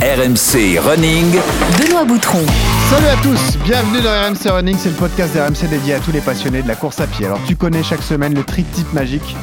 [0.00, 1.40] RMC Running.
[1.76, 2.46] Benoît Boutron.
[2.88, 6.20] Salut à tous, bienvenue dans RMC Running, c'est le podcast d'RMC dédié à tous les
[6.20, 7.26] passionnés de la course à pied.
[7.26, 9.34] Alors tu connais chaque semaine le triptyque magique.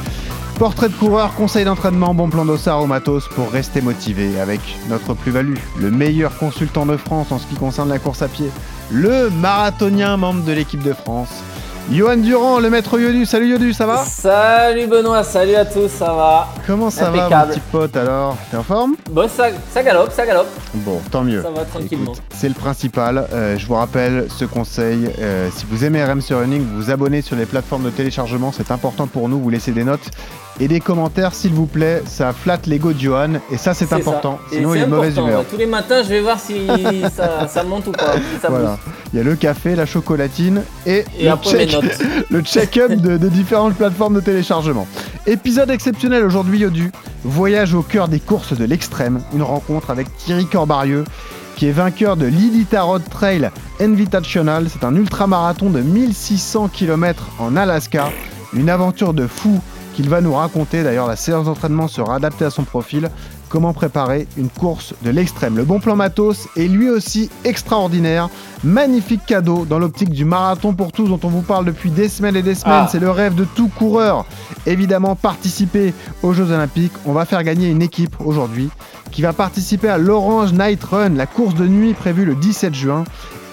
[0.58, 5.12] Portrait de coureur, conseil d'entraînement, bon plan d'ossard au matos pour rester motivé avec notre
[5.12, 8.50] plus-value, le meilleur consultant de France en ce qui concerne la course à pied,
[8.90, 11.42] le marathonien membre de l'équipe de France,
[11.90, 13.24] Johan Durand, le maître Yodu.
[13.24, 14.04] Salut Yodu, ça va?
[14.04, 16.48] Salut Benoît, salut à tous, ça va?
[16.66, 18.36] Comment ça va mon petit pote alors?
[18.50, 18.96] T'es en forme?
[19.10, 20.48] Bon, ça, ça galope, ça galope.
[20.74, 21.42] Bon, tant mieux.
[21.42, 22.12] Ça va tranquillement.
[22.34, 23.28] C'est le principal.
[23.32, 25.08] Euh, je vous rappelle ce conseil.
[25.20, 28.50] euh, si vous aimez RMC Running, vous vous abonnez sur les plateformes de téléchargement.
[28.50, 29.38] C'est important pour nous.
[29.38, 30.10] Vous laissez des notes
[30.60, 32.02] et des commentaires, s'il vous plaît.
[32.06, 33.34] Ça flatte l'ego de Johan.
[33.50, 34.38] Et ça, c'est important.
[34.50, 34.56] ça.
[34.56, 35.40] Sinon, il est mauvaise humeur.
[35.40, 35.46] ouais.
[35.50, 36.66] Tous les matins, je vais voir si
[37.14, 38.78] ça, ça monte ou pas, si ça Voilà.
[39.12, 41.70] Il y a le café, la chocolatine et, Et le, check,
[42.44, 44.86] check-up de, de différentes plateformes de téléchargement.
[45.26, 46.90] Épisode exceptionnel aujourd'hui, Yodu.
[47.24, 49.20] Voyage au cœur des courses de l'extrême.
[49.34, 51.04] Une rencontre avec Thierry Corbarieux,
[51.56, 54.68] qui est vainqueur de l'Iditarod Trail Invitational.
[54.70, 58.10] C'est un ultramarathon de 1600 km en Alaska.
[58.52, 59.60] Une aventure de fou
[59.96, 60.82] qu'il va nous raconter.
[60.82, 63.08] D'ailleurs, la séance d'entraînement sera adaptée à son profil.
[63.48, 65.56] Comment préparer une course de l'extrême?
[65.56, 68.28] Le bon plan matos est lui aussi extraordinaire.
[68.62, 72.36] Magnifique cadeau dans l'optique du marathon pour tous dont on vous parle depuis des semaines
[72.36, 72.82] et des semaines.
[72.84, 72.88] Ah.
[72.90, 74.26] C'est le rêve de tout coureur.
[74.66, 76.92] Évidemment, participer aux Jeux Olympiques.
[77.06, 78.68] On va faire gagner une équipe aujourd'hui
[79.12, 83.04] qui va participer à l'Orange Night Run, la course de nuit prévue le 17 juin.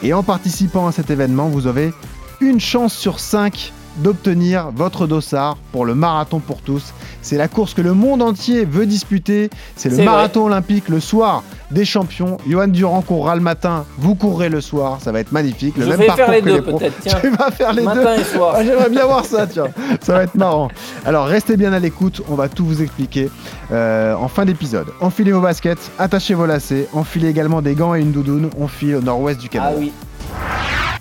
[0.01, 1.93] Et en participant à cet événement, vous avez
[2.41, 6.93] une chance sur 5 d'obtenir votre dossard pour le marathon pour tous.
[7.21, 9.49] C'est la course que le monde entier veut disputer.
[9.75, 12.37] C'est le marathon olympique le soir des champions.
[12.47, 14.97] Johan Durand courra le matin, vous courrez le soir.
[15.01, 15.75] Ça va être magnifique.
[15.77, 16.77] Le Je même vais parcours faire les que deux pros.
[16.77, 17.17] peut-être, tiens.
[17.21, 17.87] Tu vas faire les deux.
[17.87, 18.53] Matin et soir.
[18.57, 19.67] Ah, J'aimerais bien voir ça, tiens.
[20.01, 20.69] Ça va être marrant.
[21.05, 22.21] Alors, restez bien à l'écoute.
[22.29, 23.29] On va tout vous expliquer
[23.71, 24.87] euh, en fin d'épisode.
[25.01, 28.49] Enfilez vos baskets, attachez vos lacets, enfilez également des gants et une doudoune.
[28.59, 29.75] On file au nord-ouest du Ah Canada.
[29.79, 29.91] oui.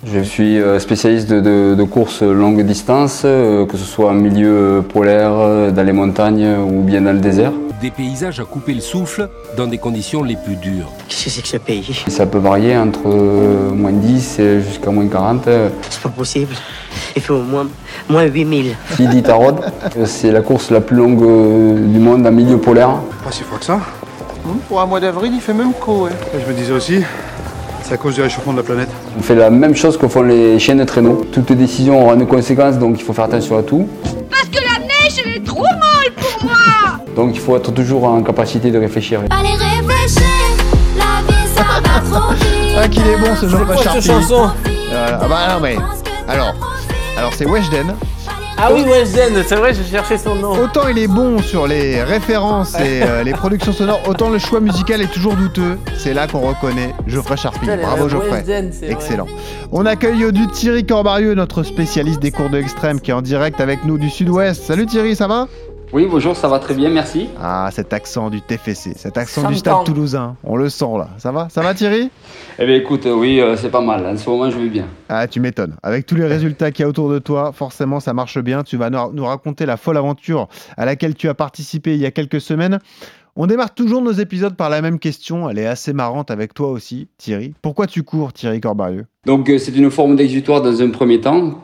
[0.05, 4.15] Je suis euh, spécialiste de, de, de courses longue distance, euh, que ce soit en
[4.15, 7.53] milieu polaire, euh, dans les montagnes ou bien dans le désert.
[7.81, 10.91] Des paysages à couper le souffle dans des conditions les plus dures.
[11.09, 12.05] Qu'est-ce que c'est que ce pays?
[12.09, 13.07] Ça peut varier entre
[13.75, 15.47] moins 10 et jusqu'à moins 40.
[15.47, 16.55] Euh, C'est pas possible.
[17.15, 17.67] Il fait au moins,
[18.09, 18.75] moins 8000.
[18.99, 19.61] L'Iditarod,
[19.97, 22.97] euh, c'est la course la plus longue du monde en milieu polaire.
[23.25, 23.79] Pas si froid que ça?
[24.69, 26.09] Pour un mois d'avril, il fait même chaud.
[26.35, 27.03] Je me disais aussi,
[27.85, 28.89] c'est à cause du réchauffement de la planète.
[29.19, 31.25] On fait la même chose que font les chiens de traîneau.
[31.33, 33.89] Toute décision aura une conséquence, donc il faut faire attention à tout.
[34.31, 38.05] Parce que la neige, elle est trop molle pour moi Donc il faut être toujours
[38.05, 39.21] en capacité de réfléchir.
[39.31, 40.27] Allez réfléchir,
[40.97, 44.03] la vie ça va trop vite Ah, qu'il est bon ce Jean-Paul Charpie.
[44.03, 44.51] chanson
[44.93, 45.77] Euh, ah bah non, mais.
[46.29, 46.55] Alors,
[47.17, 47.95] alors c'est Weshden.
[48.65, 50.53] Ah oui, Weshden, c'est vrai, je cherchais son nom.
[50.53, 54.61] Autant il est bon sur les références et euh, les productions sonores, autant le choix
[54.61, 55.79] musical est toujours douteux.
[55.97, 57.67] C'est là qu'on reconnaît Geoffrey Charpie.
[57.67, 58.43] Bravo Geoffrey.
[58.43, 58.71] Vrai.
[58.89, 59.27] Excellent.
[59.73, 63.61] On accueille du Thierry Corbarieux, notre spécialiste des cours de extrême, qui est en direct
[63.61, 64.63] avec nous du sud-ouest.
[64.63, 65.49] Salut Thierry, ça va?
[65.93, 67.29] Oui, bonjour, ça va très bien, merci.
[67.39, 70.37] Ah, cet accent du TFC, cet accent Ça du stade toulousain.
[70.43, 71.11] On le sent là.
[71.19, 71.49] Ça va?
[71.51, 72.09] Ça va Thierry?
[72.59, 74.07] Eh bien écoute, oui, euh, c'est pas mal.
[74.07, 74.87] En ce moment, je vais bien.
[75.11, 75.77] Ah, tu m'étonnes.
[75.83, 78.63] Avec tous les résultats qu'il y a autour de toi, forcément, ça marche bien.
[78.63, 80.49] Tu vas nous nous raconter la folle aventure
[80.79, 82.79] à laquelle tu as participé il y a quelques semaines.
[83.37, 85.51] On démarre toujours nos épisodes par la même question.
[85.51, 87.53] Elle est assez marrante avec toi aussi, Thierry.
[87.61, 91.59] Pourquoi tu cours, Thierry Corbarieux Donc euh, c'est une forme d'exutoire dans un premier temps.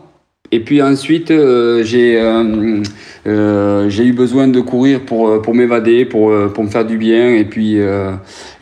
[0.50, 2.82] Et puis ensuite, euh, j'ai euh,
[3.26, 6.97] euh, j'ai eu besoin de courir pour, euh, pour m'évader, pour, pour me faire du
[6.97, 7.34] bien.
[7.34, 7.76] Et puis,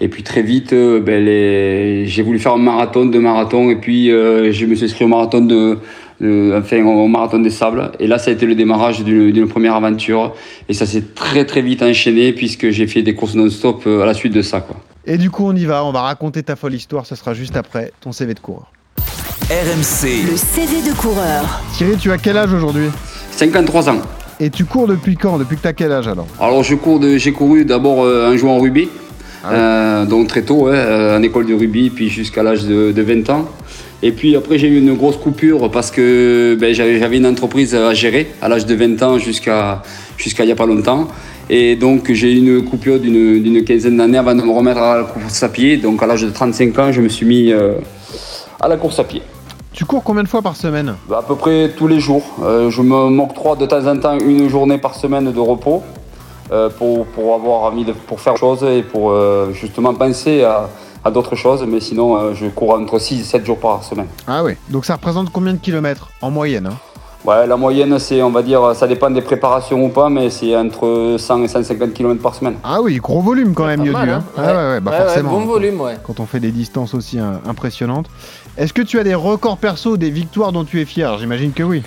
[0.01, 3.71] et puis très vite, ben, j'ai voulu faire un marathon, deux marathons.
[3.71, 5.79] Et puis je me suis inscrit au marathon, de,
[6.21, 7.93] au marathon des sables.
[8.01, 10.35] Et là, ça a été le démarrage d'une première aventure.
[10.69, 14.15] Et ça s'est très très vite enchaîné puisque j'ai fait des courses non-stop à la
[14.15, 14.67] suite de ça.
[15.07, 15.85] Et du coup, on y va.
[15.85, 17.07] On va raconter ta folle histoire.
[17.07, 18.73] Ce sera juste après ton CV de coureur.
[19.49, 21.61] RMC, Le CV de coureur.
[21.77, 22.89] Thierry, tu as quel âge aujourd'hui?
[23.31, 23.99] 53 ans.
[24.41, 25.39] Et tu cours depuis quand?
[25.39, 26.27] Depuis que tu as quel âge alors?
[26.41, 28.89] Alors je cours de, j'ai couru d'abord euh, en jouant au rugby,
[29.45, 29.55] Ah ouais.
[29.57, 33.03] euh, donc très tôt, hein, euh, en école de rugby, puis jusqu'à l'âge de, de
[33.03, 33.45] 20 ans.
[34.03, 37.73] Et puis après j'ai eu une grosse coupure parce que ben, j'avais, j'avais une entreprise
[37.77, 39.81] à gérer à l'âge de 20 ans jusqu'à
[40.17, 41.07] jusqu'à il n'y a pas longtemps.
[41.49, 44.97] Et donc j'ai eu une coupure d'une, d'une quinzaine d'années avant de me remettre à
[44.99, 45.77] la course à pied.
[45.77, 47.75] Donc à l'âge de 35 ans, je me suis mis euh,
[48.61, 49.23] à la course à pied.
[49.77, 52.23] Tu cours combien de fois par semaine Bah, à peu près tous les jours.
[52.43, 55.83] Euh, je me m'octroie de temps en temps une journée par semaine de repos
[56.51, 60.45] euh, pour, pour avoir envie de pour faire autre chose et pour euh, justement penser
[60.45, 60.71] à,
[61.05, 61.63] à d'autres choses.
[61.69, 64.07] Mais sinon, euh, je cours entre 6 et 7 jours par semaine.
[64.27, 64.55] Ah oui.
[64.71, 66.77] Donc ça représente combien de kilomètres en moyenne hein?
[67.27, 70.57] Ouais, la moyenne, c'est, on va dire, ça dépend des préparations ou pas, mais c'est
[70.57, 72.55] entre 100 et 150 km par semaine.
[72.63, 73.99] Ah oui, gros volume quand même, Yodu.
[73.99, 74.23] hein.
[74.23, 74.23] hein.
[74.39, 75.31] Ah ouais, ouais, bah Ouais, ouais, forcément.
[75.33, 75.97] bon volume, ouais.
[76.07, 78.07] Quand on fait des distances aussi hein, impressionnantes.
[78.59, 81.19] Est-ce que tu as des records perso, des victoires dont tu es fier?
[81.19, 81.83] J'imagine que oui.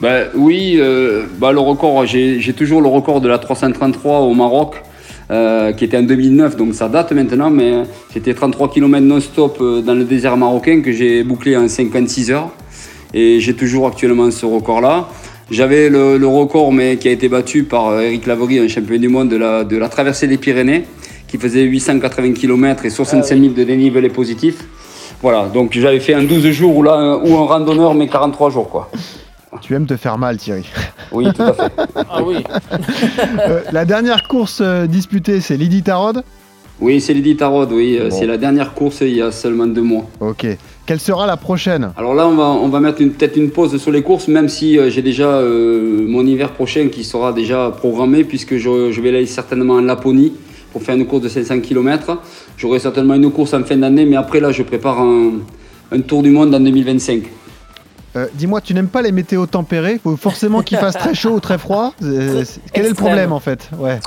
[0.00, 4.82] Ben, oui, euh, bah, le record, j'ai toujours le record de la 333 au Maroc,
[5.30, 9.80] euh, qui était en 2009, donc ça date maintenant, mais c'était 33 km non-stop euh,
[9.80, 12.50] dans le désert marocain que j'ai bouclé en 56 heures.
[13.14, 15.08] Et j'ai toujours actuellement ce record-là.
[15.50, 19.08] J'avais le, le record, mais qui a été battu par Eric Lavery, un champion du
[19.08, 20.84] monde de la, de la traversée des Pyrénées,
[21.28, 24.58] qui faisait 880 km et 65 000 de dénivelé positif.
[25.22, 28.50] Voilà, donc j'avais fait un 12 jours ou, là, un- ou un randonneur, mais 43
[28.50, 28.90] jours, quoi.
[29.60, 30.64] Tu aimes te faire mal, Thierry.
[31.12, 31.72] Oui, tout à fait.
[32.08, 32.36] Ah oui.
[33.48, 36.22] Euh, la dernière course euh, disputée, c'est Lydie Tarod.
[36.80, 37.98] Oui, c'est Lydie Tarod, oui.
[38.00, 38.16] euh, Bon.
[38.16, 40.04] C'est la dernière course il y a seulement deux mois.
[40.20, 40.46] Ok.
[40.86, 41.90] Quelle sera la prochaine?
[41.96, 44.48] Alors là, on va, on va mettre une- peut-être une pause sur les courses, même
[44.48, 49.00] si euh, j'ai déjà euh, mon hiver prochain qui sera déjà programmé, puisque je, je
[49.00, 50.32] vais aller certainement en Laponie
[50.72, 52.18] pour faire une course de 500 km.
[52.56, 55.32] J'aurai certainement une course en fin d'année, mais après, là, je prépare un,
[55.92, 57.22] un tour du monde en 2025.
[58.16, 60.00] Euh, Dis-moi, tu n'aimes pas les météos tempérées?
[60.02, 63.40] Faut forcément qu'il fasse très chaud ou très froid Euh, Quel est le problème en
[63.40, 63.68] fait?
[63.78, 63.98] Ouais.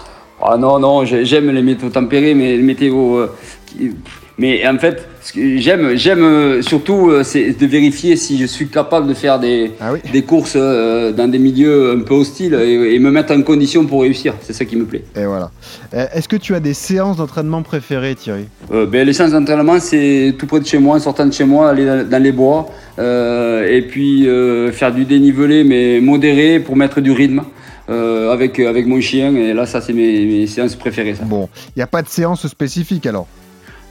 [0.46, 3.18] Ah non, non, j'ai- j'aime les météos tempérées, mais les météos.
[3.18, 3.32] euh,
[3.66, 3.92] qui-
[4.38, 8.46] mais en fait, ce que j'aime, j'aime euh, surtout, euh, c'est de vérifier si je
[8.46, 10.00] suis capable de faire des, Ah oui.
[10.12, 13.86] des courses euh, dans des milieux un peu hostiles et, et me mettre en condition
[13.86, 14.34] pour réussir.
[14.42, 15.04] C'est ça qui me plaît.
[15.16, 15.52] Et voilà.
[15.94, 18.46] Est-ce que tu as des séances d'entraînement préférées, Thierry?
[18.72, 21.46] Euh, ben, les séances d'entraînement, c'est tout près de chez moi, en sortant de chez
[21.46, 22.70] moi, aller dans, dans les bois,
[23.00, 27.44] euh, et puis euh, faire du dénivelé, mais modéré pour mettre du rythme
[27.90, 29.36] euh, avec, avec mon chien.
[29.36, 31.16] Et là, ça, c'est mes, mes séances préférées.
[31.16, 31.24] Ça.
[31.24, 33.28] Bon, il n'y a pas de séance spécifique alors?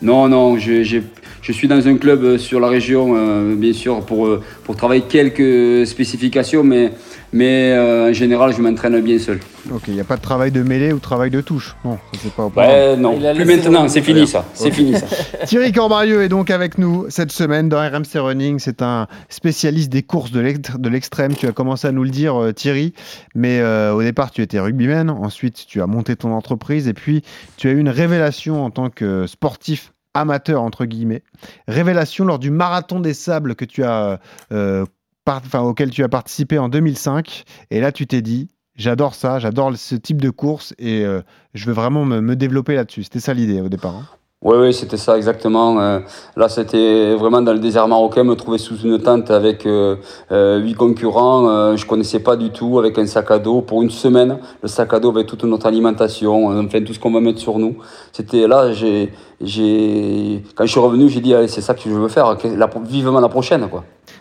[0.03, 1.03] Non, non, je, j'ai-
[1.43, 4.75] je suis dans un club euh, sur la région, euh, bien sûr, pour, euh, pour
[4.77, 6.91] travailler quelques spécifications, mais,
[7.33, 9.41] mais euh, en général, je m'entraîne bien seul.
[9.73, 11.77] Ok, il n'y a pas de travail de mêlée ou travail de touche?
[11.85, 12.71] Non, c'est pas au programme.
[12.73, 14.45] Ouais, non, plus maintenant, c'est fini ça.
[14.55, 15.07] C'est fini ça.
[15.47, 18.59] Thierry Corbarieux est donc avec nous cette semaine dans RMC Running.
[18.59, 21.35] C'est un spécialiste des courses de l'ex- de l'extrême.
[21.35, 22.93] Tu as commencé à nous le dire, euh, Thierry.
[23.35, 25.09] Mais euh, au départ, tu étais rugbyman.
[25.11, 26.89] Ensuite, tu as monté ton entreprise.
[26.89, 27.23] Et puis,
[27.57, 31.23] tu as eu une révélation en tant que sportif amateur, entre guillemets.
[31.69, 34.19] Révélation lors du marathon des sables que tu as,
[34.53, 34.85] euh,
[35.63, 37.45] auquel tu as participé en 2005.
[37.71, 38.49] Et là, tu t'es dit.
[38.75, 41.21] J'adore ça, j'adore ce type de course et euh,
[41.53, 43.05] je veux vraiment me, développer là-dessus.
[43.05, 43.95] C'était ça l'idée au départ.
[43.97, 44.07] hein.
[44.45, 45.79] Oui, oui, c'était ça exactement.
[45.79, 46.01] Euh,
[46.37, 49.97] là, c'était vraiment dans le désert marocain, me trouver sous une tente avec euh,
[50.59, 51.77] huit concurrents.
[51.77, 54.39] Je connaissais pas du tout, avec un sac à dos pour une semaine.
[54.63, 57.59] Le sac à dos avec toute notre alimentation, enfin tout ce qu'on va mettre sur
[57.61, 57.77] nous.
[58.11, 62.37] C'était là, quand je suis revenu, j'ai dit, c'est ça que je veux faire,
[62.85, 63.69] vivement la prochaine.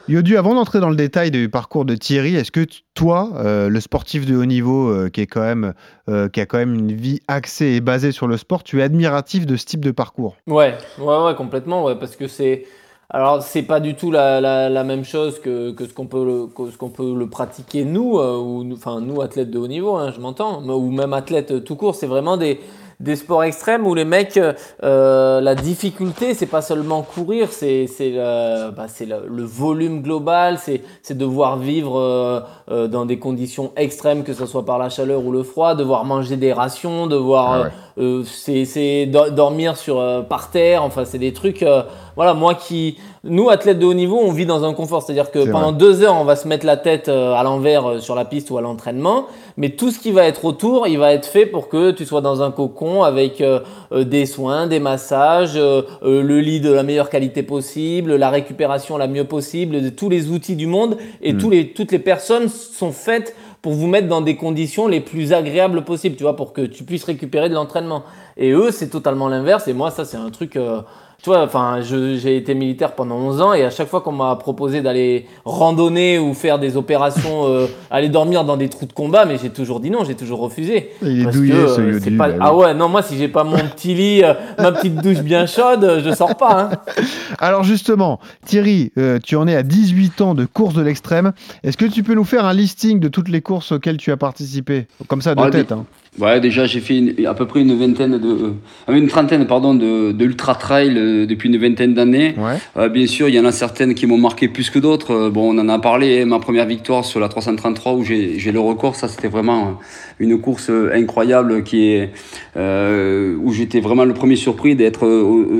[0.07, 3.79] Yodu, avant d'entrer dans le détail du parcours de Thierry, est-ce que toi, euh, le
[3.79, 8.11] sportif de haut niveau euh, euh, qui a quand même une vie axée et basée
[8.11, 10.35] sur le sport, tu es admiratif de ce type de parcours?
[10.47, 12.65] Ouais, ouais, ouais, complètement, parce que c'est.
[13.13, 17.29] Alors, c'est pas du tout la, même chose que, ce qu'on peut, le- peut le
[17.29, 21.63] pratiquer nous, ou enfin nous athlètes de haut niveau, hein, je m'entends, ou même athlètes
[21.65, 21.93] tout court.
[21.93, 22.61] C'est vraiment des,
[23.01, 24.39] des sports extrêmes où les mecs,
[24.83, 30.01] euh, la difficulté, c'est pas seulement courir, c'est c'est le, bah, c'est le, le volume
[30.01, 32.39] global, c'est c'est devoir vivre euh,
[32.69, 36.05] euh, dans des conditions extrêmes, que ce soit par la chaleur ou le froid, devoir
[36.05, 37.69] manger des rations, devoir Ah euh, ouais.
[37.99, 41.83] euh, c'est c'est do- dormir sur euh, par terre enfin c'est des trucs euh,
[42.15, 45.15] voilà moi qui nous athlètes de haut niveau on vit dans un confort c'est à
[45.15, 45.77] dire que pendant vrai.
[45.79, 48.49] deux heures on va se mettre la tête euh, à l'envers euh, sur la piste
[48.51, 49.25] ou à l'entraînement
[49.57, 52.21] mais tout ce qui va être autour il va être fait pour que tu sois
[52.21, 53.59] dans un cocon avec euh,
[53.91, 58.97] euh, des soins des massages euh, le lit de la meilleure qualité possible la récupération
[58.97, 61.37] la mieux possible tous les outils du monde et Mm.
[61.37, 65.33] tous les toutes les personnes sont faites pour vous mettre dans des conditions les plus
[65.33, 68.03] agréables possibles, tu vois, pour que tu puisses récupérer de l'entraînement.
[68.35, 69.67] Et eux, c'est totalement l'inverse.
[69.67, 70.55] Et moi, ça, c'est un truc.
[70.55, 70.81] euh,
[71.23, 74.35] tu vois, enfin, j'ai été militaire pendant 11 ans et à chaque fois qu'on m'a
[74.37, 79.25] proposé d'aller randonner ou faire des opérations, euh, aller dormir dans des trous de combat,
[79.25, 80.89] mais j'ai toujours dit non, j'ai toujours refusé.
[81.03, 81.67] Il est Parce douillet que,
[81.99, 82.39] ce euh, pas- bah oui.
[82.41, 85.45] Ah ouais, non, moi, si j'ai pas mon petit lit, euh, ma petite douche bien
[85.45, 86.71] chaude, euh, je sors pas.
[86.71, 87.03] Hein.
[87.39, 91.33] Alors justement, Thierry, euh, tu en es à 18 ans de course de l'extrême.
[91.63, 94.17] Est-ce que tu peux nous faire un listing de toutes les courses auxquelles tu as
[94.17, 94.87] participé?
[95.07, 95.71] Comme ça, de Ouais, tête.
[95.71, 95.85] hein.
[96.19, 98.53] Ouais, déjà j'ai fait une- à peu près une vingtaine de,
[98.89, 102.35] euh, une trentaine pardon de, de ultra trail euh, depuis une vingtaine d'années.
[102.37, 102.57] Ouais.
[102.75, 105.11] Euh, bien sûr, il y en a certaines qui m'ont marqué plus que d'autres.
[105.13, 106.21] Euh, bon, on en a parlé.
[106.21, 109.79] hein, Ma première victoire sur la 333 où j'ai le record, ça c'était vraiment
[110.19, 112.09] une course incroyable qui est
[112.57, 115.05] euh, où j'étais vraiment le premier surpris d'être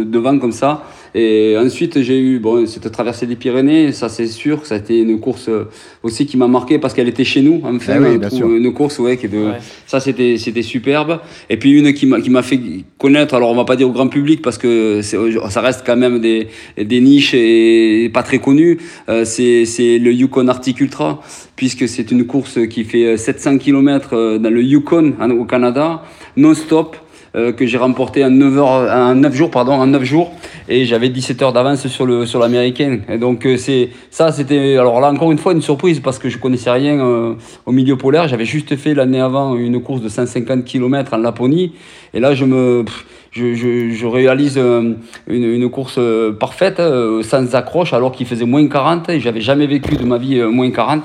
[0.04, 0.84] devant comme ça.
[1.14, 5.00] Et ensuite, j'ai eu bon, cette traversée des Pyrénées, ça c'est sûr, ça a été
[5.00, 5.66] une course euh,
[6.04, 8.48] aussi qui m'a marqué parce qu'elle était chez nous, enfin, Ah oui, bien sûr.
[8.50, 9.60] une course ouais, qui est de, Ouais.
[9.88, 11.20] ça c'était c'était superbe.
[11.50, 12.60] Et puis une qui m'a qui m'a fait
[12.98, 15.18] connaître, alors on va pas dire au grand public parce que c'est-
[15.50, 18.78] ça reste quand même des des niches et pas très connues.
[19.10, 21.22] Euh, c'est c'est le Yukon Arctic Ultra
[21.58, 26.04] puisque c'est une course qui fait 700 km dans le Yukon en- au Canada
[26.38, 26.96] non-stop
[27.34, 30.32] euh, que j'ai remporté en 9 heures en 9 jours pardon en 9 jours.
[30.68, 33.04] Et j'avais 17 heures d'avance sur le sur l'américaine.
[33.20, 36.38] Donc euh, c'est ça c'était alors là encore une fois une surprise parce que je
[36.38, 37.34] connaissais rien euh,
[37.66, 38.28] au milieu polaire.
[38.28, 41.74] J'avais juste fait l'année avant une course de 150 km en Laponie.
[42.14, 42.84] Et là je me
[43.32, 44.94] je, je, je réalise euh,
[45.28, 46.82] une, une course euh, parfaite
[47.24, 50.70] sans accroche alors qu'il faisait moins 40 et j'avais jamais vécu de ma vie moins
[50.70, 51.04] 40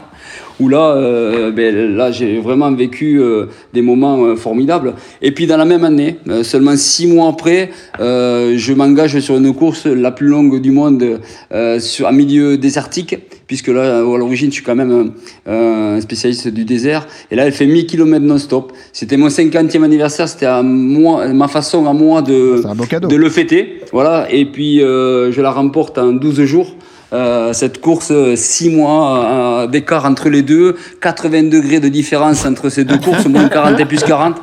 [0.60, 4.94] où là, euh, ben, là j'ai vraiment vécu euh, des moments euh, formidables.
[5.22, 7.70] Et puis dans la même année, euh, seulement six mois après,
[8.00, 11.20] euh, je m'engage sur une course la plus longue du monde
[11.52, 15.12] euh, sur un milieu désertique, puisque là, à l'origine, je suis quand même
[15.46, 17.06] euh, un spécialiste du désert.
[17.30, 18.72] Et là, elle fait 1000 km non-stop.
[18.92, 22.62] C'était mon 50e anniversaire, c'était à moi, ma façon à moi de,
[23.06, 23.80] de le fêter.
[23.92, 24.26] Voilà.
[24.30, 26.74] Et puis, euh, je la remporte en 12 jours.
[27.12, 32.68] Euh, cette course, 6 mois euh, d'écart entre les deux, 80 degrés de différence entre
[32.68, 34.36] ces deux courses, moins 40 et plus 40,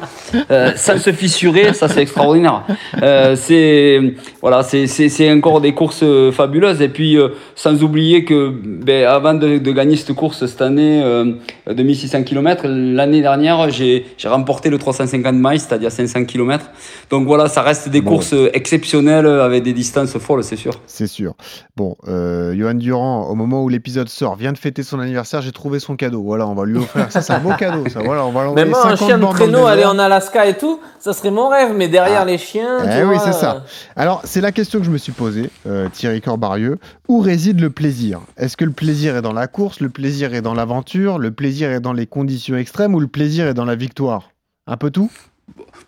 [0.51, 2.63] euh, sans se fissurer, ça c'est extraordinaire.
[3.01, 3.99] Euh, c'est
[4.41, 9.33] voilà, c'est encore des courses euh, fabuleuses et puis euh, sans oublier que ben, avant
[9.33, 11.33] de, de gagner cette course cette année euh,
[11.67, 16.65] de 1600 km, l'année dernière j'ai j'ai remporté le 350 miles, c'est-à-dire 500 km.
[17.09, 18.11] Donc voilà, ça reste des Bon.
[18.11, 20.73] courses exceptionnelles avec des distances folles, c'est sûr.
[20.87, 21.35] C'est sûr.
[21.75, 25.41] Bon, euh, Johan Durand, au moment où l'épisode sort, vient de fêter son anniversaire.
[25.41, 26.21] J'ai trouvé son cadeau.
[26.23, 27.11] Voilà, on va lui offrir.
[27.11, 27.83] Ça, c'est un beau cadeau.
[27.89, 29.91] Ça, voilà, on va Mais l'envoyer moi, un 50 chien de traîneau, aller désert.
[29.91, 31.73] en Alaska et tout, ça serait mon rêve.
[31.75, 32.25] Mais derrière Ah.
[32.25, 33.63] les chiens, tu Eh oui, c'est ça.
[33.95, 36.77] Alors, c'est la question que je me suis posée, euh, Thierry Corbarieux.
[37.07, 38.21] Où réside le plaisir?
[38.37, 41.69] Est-ce que le plaisir est dans la course, le plaisir est dans l'aventure, le plaisir
[41.71, 44.29] est dans les conditions extrêmes ou le plaisir est dans la victoire?
[44.67, 45.09] Un peu tout?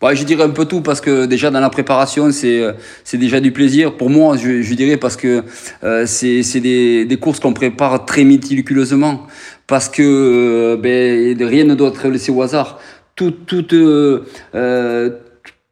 [0.02, 2.74] Ouais, je dirais un peu tout parce que déjà dans la préparation, c'est euh,
[3.06, 3.96] c'est déjà du plaisir.
[3.96, 5.46] Pour moi, je, je dirais parce que
[5.86, 9.26] euh, c'est c'est des, des courses qu'on prépare très méticuleusement
[9.66, 12.80] parce que euh, ben, rien ne doit être laissé au hasard.
[13.16, 15.10] Tout, toute, euh, euh,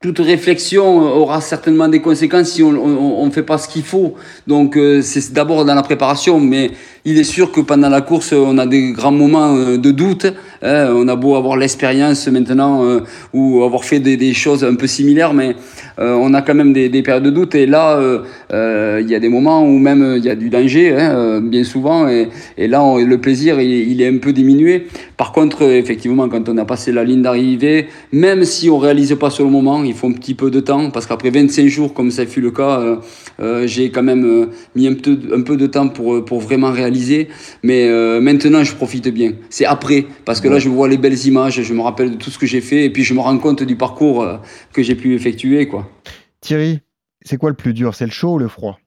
[0.01, 4.15] toute réflexion aura certainement des conséquences si on ne fait pas ce qu'il faut.
[4.47, 6.71] Donc euh, c'est d'abord dans la préparation, mais
[7.05, 10.25] il est sûr que pendant la course, on a des grands moments euh, de doute.
[10.61, 10.93] hein.
[10.95, 13.01] on a beau avoir l'expérience maintenant euh,
[13.33, 15.55] ou avoir fait des, choses un peu similaires, mais
[15.99, 17.55] euh, on a quand même des, des périodes de doute.
[17.55, 17.99] Et là,
[18.51, 22.07] il y a des moments où même il y a du danger, hein, bien souvent.
[22.07, 22.29] Et,
[22.67, 24.87] là, le plaisir, il, est un peu diminué.
[25.17, 29.29] Par contre, effectivement, quand on a passé la ligne d'arrivée, même si on réalise pas
[29.29, 32.11] sur le moment, il faut un petit peu de temps, parce qu'après 25 jours, comme
[32.11, 32.99] ça fut le cas,
[33.65, 36.92] j'ai quand même mis un peu, de temps pour vraiment réaliser.
[37.63, 39.33] Mais euh, maintenant, je profite bien.
[39.49, 42.29] C'est après, parce que là, je vois les belles images, je me rappelle de tout
[42.29, 44.37] ce que j'ai fait, et puis je me rends compte du parcours euh,
[44.73, 45.89] que j'ai pu effectuer, quoi.
[46.41, 46.81] Thierry,
[47.23, 47.95] c'est quoi le plus dur?
[47.95, 48.79] C'est le chaud ou le froid?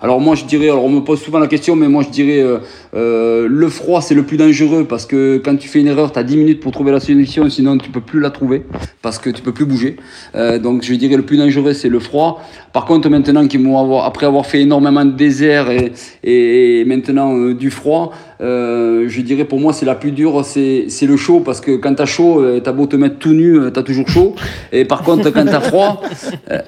[0.00, 2.40] Alors moi je dirais, alors on me pose souvent la question, mais moi je dirais
[2.40, 2.58] euh,
[2.94, 6.18] euh, le froid c'est le plus dangereux parce que quand tu fais une erreur, tu
[6.20, 8.62] as 10 minutes pour trouver la solution, sinon tu peux plus la trouver
[9.02, 9.96] parce que tu peux plus bouger.
[10.36, 12.40] Euh, donc je dirais le plus dangereux c'est le froid.
[12.72, 17.36] Par contre maintenant qu'ils m'ont avoir, après avoir fait énormément de désert et, et maintenant
[17.36, 21.40] euh, du froid, euh, je dirais pour moi c'est la plus dure, c'est le chaud
[21.40, 24.08] parce que quand t'as chaud, euh, t'as beau te mettre tout nu, euh, t'as toujours
[24.08, 24.34] chaud.
[24.72, 26.02] Et par contre quand t'as froid,
[26.50, 26.58] euh,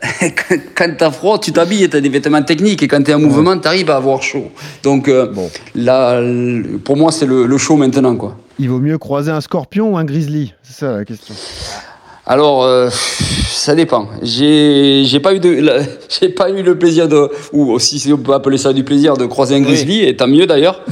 [0.76, 3.90] quand, t'as froid, tu t'habilles, t'as des vêtements techniques et quand t'es en mouvement, t'arrives
[3.90, 4.50] à avoir chaud.
[4.82, 5.48] Donc euh, Bon.
[5.74, 6.20] là,
[6.84, 8.36] pour moi c'est le, le chaud maintenant quoi.
[8.58, 10.54] Il vaut mieux croiser un scorpion ou un grizzly?
[10.62, 11.34] C'est ça la question.
[12.26, 14.08] Alors, euh, ça dépend.
[14.22, 15.62] J'ai, j'ai pas eu de,
[16.20, 19.16] j'ai pas eu le plaisir de, ou aussi si on peut appeler ça du plaisir
[19.16, 20.82] de croiser un grizzly, et tant mieux d'ailleurs.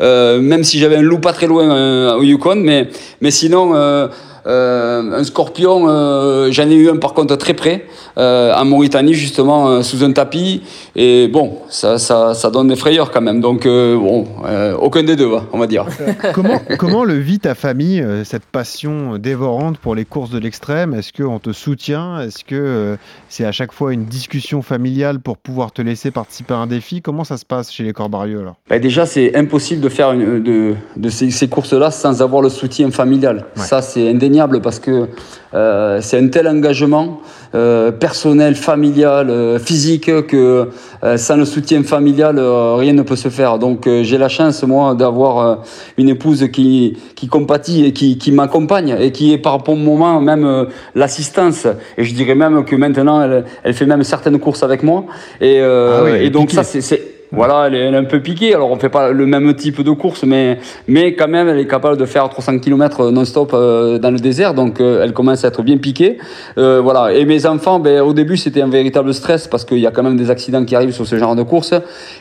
[0.00, 2.88] Euh, même si j'avais un loup pas très loin euh, au Yukon, mais,
[3.20, 4.08] mais sinon, euh,
[4.46, 7.86] euh, un scorpion, euh, j'en ai eu un par contre très près,
[8.18, 10.62] euh, en Mauritanie justement, euh, sous un tapis,
[10.96, 13.40] et bon, ça, ça, ça donne des frayeurs quand même.
[13.40, 15.86] Donc euh, bon, euh, aucun des deux, on va dire.
[16.34, 20.94] comment, comment le vit ta famille, cette passion dévorante pour les courses de l'extrême?
[20.94, 22.20] Est-ce qu'on te soutient?
[22.20, 22.96] Est-ce que
[23.28, 27.02] c'est à chaque fois une discussion familiale pour pouvoir te laisser participer à un défi?
[27.02, 28.56] Comment ça se passe chez les Corbarieux alors?
[28.68, 32.48] Ben déjà, c'est impossible de faire une, de, de ces, ces courses-là sans avoir le
[32.48, 33.46] soutien familial.
[33.56, 33.62] Ouais.
[33.62, 35.08] Ça, c'est indéniable parce que
[35.54, 37.20] euh, c'est un tel engagement
[37.54, 40.68] euh, personnel, familial, euh, physique que
[41.04, 43.58] euh, sans le soutien familial, euh, rien ne peut se faire.
[43.58, 45.54] Donc euh, j'ai la chance moi d'avoir euh,
[45.96, 50.20] une épouse qui qui compatit et qui, qui m'accompagne et qui est par bon moment
[50.20, 50.64] même euh,
[50.94, 51.66] l'assistance.
[51.96, 55.04] Et je dirais même que maintenant elle, elle fait même certaines courses avec moi.
[55.40, 58.54] Et, euh, Ah oui, et donc ça c'est- voilà, elle est, un peu piquée.
[58.54, 61.66] Alors, on fait pas le même type de course, mais, mais quand même, elle est
[61.66, 64.54] capable de faire 300 km non-stop euh, dans le désert.
[64.54, 66.18] Donc, euh, elle commence à être bien piquée.
[66.56, 67.12] Euh, voilà.
[67.12, 70.02] Et mes enfants, ben, au début, c'était un véritable stress parce qu'il y a quand
[70.02, 71.74] même des accidents qui arrivent sur ce genre de course.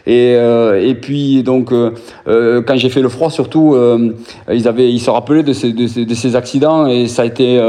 [0.05, 1.71] Et, et puis, donc,
[2.25, 3.77] quand j'ai fait le froid, surtout,
[4.51, 7.25] ils avaient, ils se rappelaient de ces, de ces, de ces accidents et ça a
[7.25, 7.59] été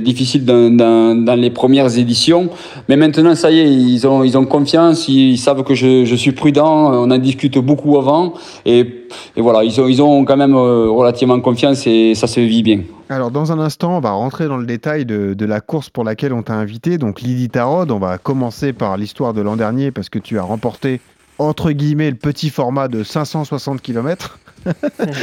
[0.00, 2.48] difficile dans, dans, dans les premières éditions.
[2.88, 6.04] Mais maintenant, ça y est, ils ont, ils ont confiance, ils, ils savent que je,
[6.04, 8.34] je suis prudent, on en discute beaucoup avant.
[8.64, 12.40] Et, et voilà, ils ont, ils ont quand même euh, relativement confiance et ça se
[12.40, 12.82] vit bien.
[13.08, 16.04] Alors, dans un instant, on va rentrer dans le détail de, de la course pour
[16.04, 16.96] laquelle on t'a invité.
[16.98, 20.42] Donc, Lydie Tarod, on va commencer par l'histoire de l'an dernier parce que tu as
[20.42, 21.00] remporté,
[21.38, 24.38] entre guillemets, le petit format de 560 km.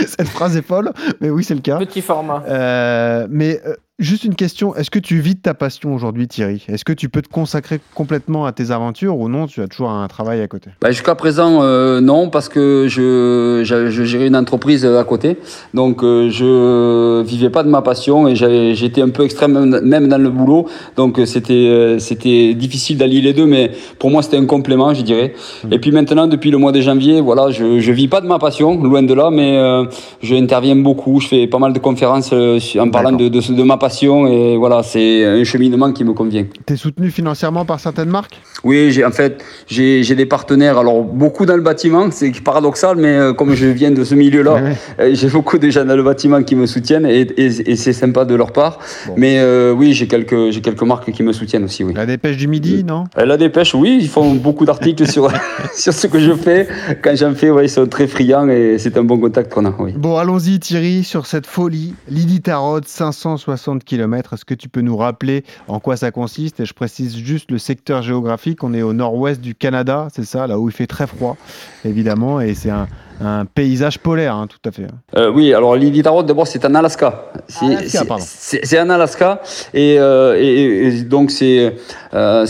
[0.07, 0.91] Cette phrase est folle,
[1.21, 1.77] mais oui, c'est le cas.
[1.77, 2.43] Petit format.
[2.47, 6.63] Euh, mais euh, juste une question, est-ce que tu vis de ta passion aujourd'hui, Thierry?
[6.67, 9.47] Est-ce que tu peux te consacrer complètement à tes aventures ou non?
[9.47, 10.69] Tu as toujours un travail à côté?
[10.81, 15.37] Bah, Jusqu'à présent, euh, non, parce que je, je, je gérais une entreprise à côté.
[15.73, 20.21] Donc, euh, je vivais pas de ma passion et j'étais un peu extrême même dans
[20.21, 20.67] le boulot.
[20.95, 24.93] Donc, euh, c'était euh, c'était difficile d'allier les deux, mais pour moi, c'était un complément,
[24.93, 25.33] je dirais.
[25.71, 28.37] Et puis maintenant, depuis le mois de janvier, voilà, je, je vis pas de ma
[28.37, 29.85] passion, loin de là, mais euh,
[30.21, 31.19] je interviens beaucoup.
[31.19, 33.86] Je fais pas mal de conférences euh, en parlant de, de, de ma passion
[34.27, 36.45] et voilà, c'est un cheminement qui me convient.
[36.65, 38.39] Tu es soutenu financièrement par certaines marques?
[38.63, 40.77] Oui, j'ai en fait j'ai j'ai des partenaires.
[40.77, 44.53] Alors beaucoup dans le bâtiment, c'est paradoxal, mais euh, comme je viens de ce milieu-là,
[44.55, 44.75] Ouais, ouais.
[44.99, 47.93] euh, j'ai beaucoup de gens dans le bâtiment qui me soutiennent et, et, et c'est
[47.93, 48.79] sympa de leur part.
[49.07, 49.13] Bon.
[49.17, 51.83] Mais euh, oui, j'ai quelques j'ai quelques marques qui me soutiennent aussi.
[51.83, 51.93] Oui.
[51.95, 53.05] La dépêche du midi, non?
[53.15, 55.31] La dépêche, oui, ils font beaucoup d'articles sur
[55.75, 56.67] sur ce que je fais.
[57.03, 59.73] Quand j'en fais, ouais, ils sont très friands et c'est un bon contact qu'on a.
[59.79, 59.93] Oui.
[59.95, 61.93] Bon, allons-y Thierry, sur cette folie.
[62.09, 66.59] Lydie Tarot, 560 Est-ce que tu peux nous rappeler en quoi ça consiste?
[66.59, 68.63] Et je précise juste le secteur géographique.
[68.63, 71.37] On est au nord-ouest du Canada, c'est ça, là où il fait très froid,
[71.85, 72.41] évidemment.
[72.41, 72.87] Et c'est un,
[73.23, 74.87] un paysage polaire, hein, tout à fait.
[75.15, 77.31] Euh, oui, alors l'Iditarod, d'abord, c'est en Alaska.
[77.47, 79.41] C'est, en Alaska.
[79.73, 81.75] Et, euh, et- et donc, c'est,
[82.13, 82.45] euh,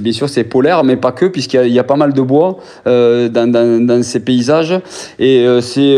[0.00, 2.12] bien sûr, c'est polaire, mais pas que, puisqu'il y a, il y a pas mal
[2.12, 4.78] de bois euh, dans, dans, dans ces paysages.
[5.18, 5.46] Et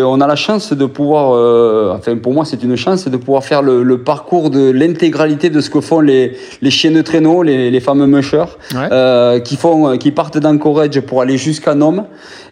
[0.05, 3.63] on a la chance de pouvoir, enfin, pour moi, c'est une chance de pouvoir faire
[3.63, 7.71] le, le parcours de l'intégralité de ce que font les, les chiens de traîneau, les,
[7.71, 9.41] les fameux mushers, Ouais.
[9.45, 12.05] qui, font, qui partent d'Anchorage pour aller jusqu'à Nome,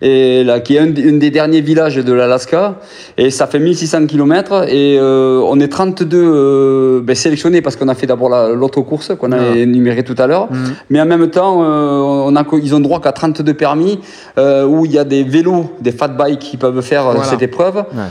[0.03, 2.77] et là, qui est un, des- un des derniers villages de l'Alaska.
[3.19, 4.65] Et ça fait 1600 km.
[4.69, 8.81] Et euh, on est 32 euh, ben, sélectionnés parce qu'on a fait d'abord la- l'autre
[8.81, 9.57] course qu'on a Ah.
[9.57, 10.49] énumérée tout à l'heure.
[10.51, 10.75] Mhm.
[10.91, 13.99] Mais en même temps, euh, on a, ils ont droit qu'à 32 permis
[14.39, 17.25] euh, où il y a des vélos, des fat bikes qui peuvent faire euh, Voilà.
[17.29, 18.05] cette épreuve Ouais.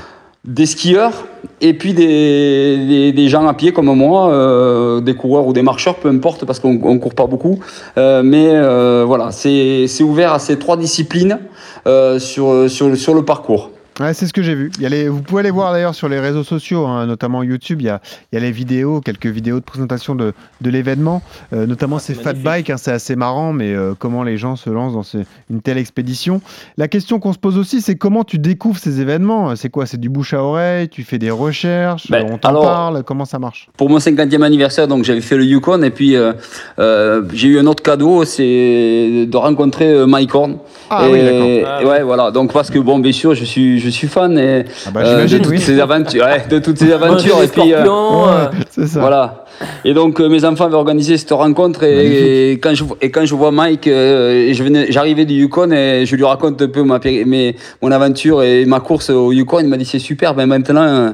[0.45, 1.25] des skieurs
[1.62, 5.62] et puis des, des, des gens à pied comme moi, euh, des coureurs ou des
[5.62, 7.60] marcheurs, peu importe, parce qu'on ne court pas beaucoup.
[7.97, 11.39] Euh, mais euh, voilà, c'est c'est ouvert à ces trois disciplines
[11.85, 13.71] sur, sur, sur le parcours.
[13.99, 14.71] Ouais, c'est ce que j'ai vu.
[14.77, 17.43] Il y a les- Vous pouvez aller voir d'ailleurs sur les réseaux sociaux, hein, notamment
[17.43, 17.81] YouTube.
[17.81, 17.99] Il y, a,
[18.31, 22.13] il y a les vidéos, quelques vidéos de présentation de, de l'événement, euh, notamment ces
[22.13, 22.69] c'est fat bikes.
[22.69, 26.39] hein, c'est assez marrant, mais euh, comment les gens se lancent dans une telle expédition.
[26.77, 29.55] La question qu'on se pose aussi, c'est comment tu découvres ces événements?
[29.57, 29.85] C'est quoi?
[29.85, 30.88] C'est du bouche à oreille?
[30.88, 32.09] Tu fais des recherches?
[32.09, 33.03] Ben, On t'en parle?
[33.03, 33.67] Comment ça marche?
[33.75, 36.31] Pour mon 50e anniversaire, donc j'avais fait le Yukon et puis euh,
[36.79, 40.57] euh, j'ai eu un autre cadeau, c'est de rencontrer euh, Mike Horn.
[40.89, 41.69] Ah et, oui, d'accord.
[41.79, 42.31] Ah ouais, voilà.
[42.31, 45.25] Donc parce que bon, bien sûr, je suis, je suis fan et, Ah bah, euh,
[45.28, 45.60] de toutes oui.
[45.60, 47.41] ces aventures, ouais, de toutes ces aventures.
[47.43, 48.99] Et puis, euh, scorpions, Ouais, c'est ça.
[48.99, 49.45] Voilà.
[49.84, 53.25] Et donc euh, mes enfants avaient organisé cette rencontre et, et quand je et quand
[53.25, 56.84] je vois Mike, euh, je venais, j'arrivais du Yukon et je lui raconte un peu
[56.84, 59.60] ma mes, mon aventure et ma course au Yukon.
[59.60, 60.34] Il m'a dit c'est super.
[60.34, 61.10] Ben maintenant euh,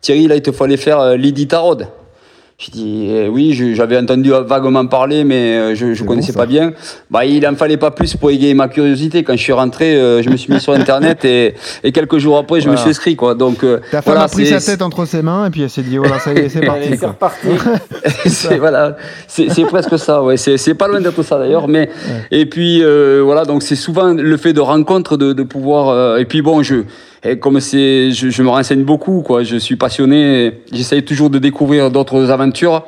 [0.00, 1.88] Thierry là il te faut aller faire euh, l'Iditarod.
[2.62, 6.32] J'ai dit eh oui, je- j'avais entendu vaguement parler, mais euh, je, je C'est connaissais
[6.32, 6.72] bon, pas bien.
[7.10, 9.22] Bah, il en fallait pas plus pour égayer ma curiosité.
[9.24, 12.36] Quand je suis rentré, euh, je me suis mis sur Internet et, et quelques jours
[12.36, 13.16] après, je me suis inscrit.
[13.16, 13.34] Quoi.
[13.34, 15.70] Donc, euh, Ta femme voilà, a pris sa tête entre ses mains et puis elle
[15.70, 16.90] s'est dit voilà, ça y est, c'est parti.
[16.98, 17.48] c'est reparti.
[18.26, 18.94] c'est voilà,
[19.26, 20.22] c'est c'est presque ça.
[20.22, 21.66] Ouais, c'est c'est pas loin d'être ça d'ailleurs.
[21.66, 21.88] Mais
[22.30, 25.88] et puis euh, voilà, donc c'est souvent le fait de rencontres, de, de pouvoir.
[25.88, 26.82] euh, et puis bon, je
[27.22, 29.42] et comme c'est, je, je me renseigne beaucoup, quoi.
[29.42, 30.62] Je suis passionné.
[30.72, 32.84] J'essaye toujours de découvrir d'autres aventures.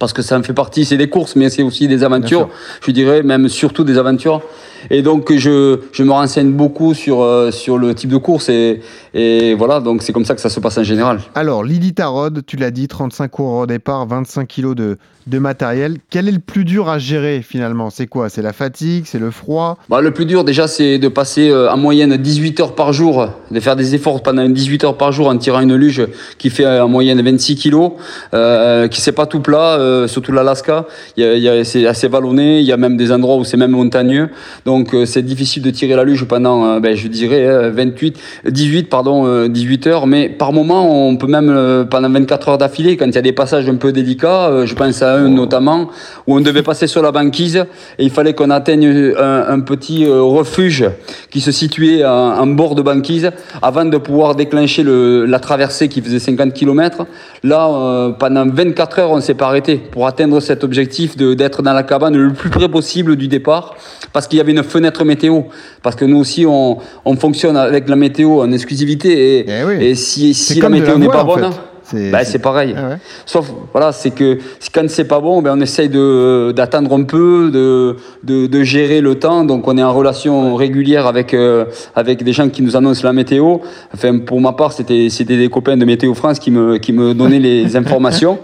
[0.00, 2.48] Parce que ça en fait partie, c'est des courses, mais c'est aussi des aventures,
[2.84, 4.42] je dirais, même surtout des aventures.
[4.90, 8.80] Et donc je, je me renseigne beaucoup sur, euh, sur le type de course et,
[9.14, 11.20] et voilà, donc c'est comme ça que ça se passe en général.
[11.34, 15.96] Alors, Lily Tarod, tu l'as dit, 35 coureurs au départ, 25 kilos de, de matériel.
[16.10, 17.90] Quel est le plus dur à gérer finalement?
[17.90, 18.28] C'est quoi?
[18.28, 19.04] C'est la fatigue?
[19.06, 19.78] C'est le froid?
[19.88, 23.28] Bah, le plus dur déjà c'est de passer euh, en moyenne 18 heures par jour,
[23.50, 26.06] de faire des efforts pendant 18 heures par jour en tirant une luge
[26.38, 27.92] qui fait euh, en moyenne 26 kilos,
[28.34, 32.76] euh, qui c'est pas tout plat, euh, surtout l'Alaska, c'est assez vallonné, il y a
[32.76, 34.30] même des endroits où c'est même montagneux,
[34.66, 38.18] donc euh, c'est difficile de tirer la luge pendant, euh, ben, je dirais, euh, 28,
[38.46, 42.58] 18 pardon, euh, 18 heures, mais par moment on peut même euh, pendant 24 heures
[42.58, 45.28] d'affilée, quand il y a des passages un peu délicats, euh, je pense à un
[45.28, 45.90] notamment
[46.26, 47.64] où on devait passer sur la banquise
[47.98, 50.84] et il fallait qu'on atteigne un, un petit euh, refuge
[51.30, 53.30] qui se situait en, en bord de banquise
[53.62, 57.06] avant de pouvoir déclencher le, la traversée qui faisait 50 km.
[57.42, 61.72] Là, euh, pendant 24 heures, on s'est pas arrêté pour atteindre cet objectif d'être dans
[61.72, 63.76] la cabane le plus près possible du départ
[64.12, 65.42] parce qu'il y avait une fenêtre météo.
[65.82, 69.84] Parce que nous aussi, on, on fonctionne avec la météo en exclusivité et, Eh oui.
[69.84, 71.50] et si, si la météo n'est pas bonne.
[71.84, 72.74] C'est bah, pareil.
[72.76, 72.96] Ah ouais.
[73.26, 74.38] Sauf, voilà, c'est que
[74.74, 79.02] quand c'est pas bon, ben, on essaye de, d'attendre un peu, de, de, de gérer
[79.02, 79.44] le temps.
[79.44, 83.12] Donc, on est en relation régulière avec, euh, avec des gens qui nous annoncent la
[83.12, 83.58] météo.
[83.92, 87.12] Enfin, pour ma part, c'était, c'était des copains de Météo France qui me, qui me
[87.12, 88.38] donnaient les informations.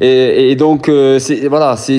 [0.00, 1.98] Et, et donc, euh, c'est, voilà, c'est,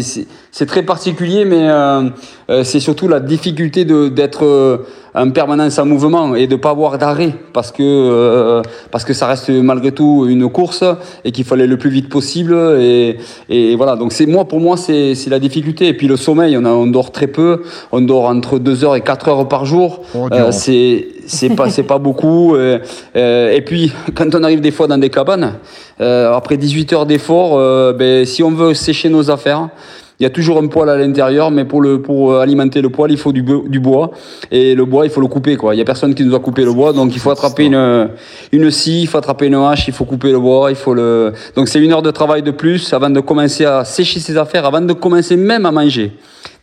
[0.51, 2.09] c'est, très particulier, mais euh,
[2.49, 4.77] euh, c'est surtout la difficulté d'être euh,
[5.13, 9.49] en permanence en mouvement et de pas avoir d'arrêt parce que parce que ça reste
[9.49, 10.83] malgré tout une course
[11.25, 13.17] et qu'il fallait le plus vite possible et,
[13.49, 13.95] et voilà.
[13.95, 15.87] Donc c'est moi pour moi c'est la difficulté.
[15.87, 17.63] Et puis le sommeil on a on dort très peu.
[17.91, 20.03] On dort entre 2 heures et 4 heures par jour.
[20.13, 22.55] Oh, c'est c'est pas c'est pas beaucoup.
[22.55, 25.53] Et puis quand on arrive des fois dans des cabanes
[25.99, 27.57] après 18 heures d'effort
[27.95, 29.69] ben si on veut sécher nos affaires
[30.19, 32.89] il y a toujours un poêle à l'intérieur, mais pour, le, pour euh, alimenter le
[32.89, 34.11] poêle, il faut du, du bois.
[34.49, 35.57] Et le bois, il faut le couper.
[35.57, 35.75] quoi.
[35.75, 38.09] Il y a personne qui nous a coupé le bois, donc il faut attraper une,
[38.51, 40.71] une scie, il faut attraper une hache, il faut couper le bois.
[40.71, 41.33] Il faut le...
[41.55, 44.65] Donc c'est une heure de travail de plus avant de commencer à sécher ses affaires,
[44.65, 46.13] avant de commencer même à manger.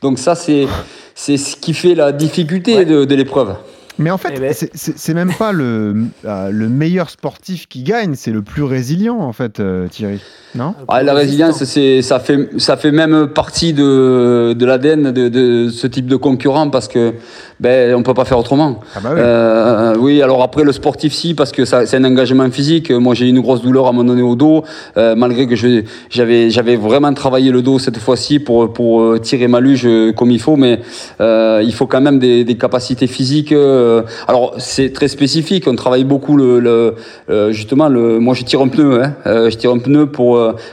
[0.02, 0.66] Donc ça, c'est
[1.14, 3.54] c'est ce qui fait la difficulté de, de l'épreuve.
[3.98, 4.52] Mais en fait, Eh ben.
[4.52, 9.32] c'est- même pas le, euh, le meilleur sportif qui gagne, c'est le plus résilient en
[9.32, 10.20] fait, euh, Thierry.
[10.56, 10.74] Non?
[10.88, 15.86] Ah, la résilience, ça, fait, ça fait même partie de, de l'ADN de, de ce
[15.88, 17.14] type de concurrent parce que
[17.60, 18.80] ben, on peut pas faire autrement.
[18.94, 19.20] Ah bah oui.
[19.20, 22.90] Euh, oui, alors après le sportif, si, parce que c'est un engagement physique.
[22.90, 24.64] Moi, j'ai eu une grosse douleur à un moment donné au dos,
[24.96, 29.88] euh, malgré que j'avais, vraiment travaillé le dos cette fois-ci pour, pour tirer ma luge
[30.16, 30.80] comme il faut, mais
[31.20, 33.52] euh, il faut quand même des, des capacités physiques.
[33.84, 35.64] Euh, alors, c'est très spécifique.
[35.66, 36.94] On travaille beaucoup le, le
[37.30, 39.02] euh, justement, le, moi, je tire un pneu.
[39.02, 40.30] Hein, Euh, je tire un pneu pour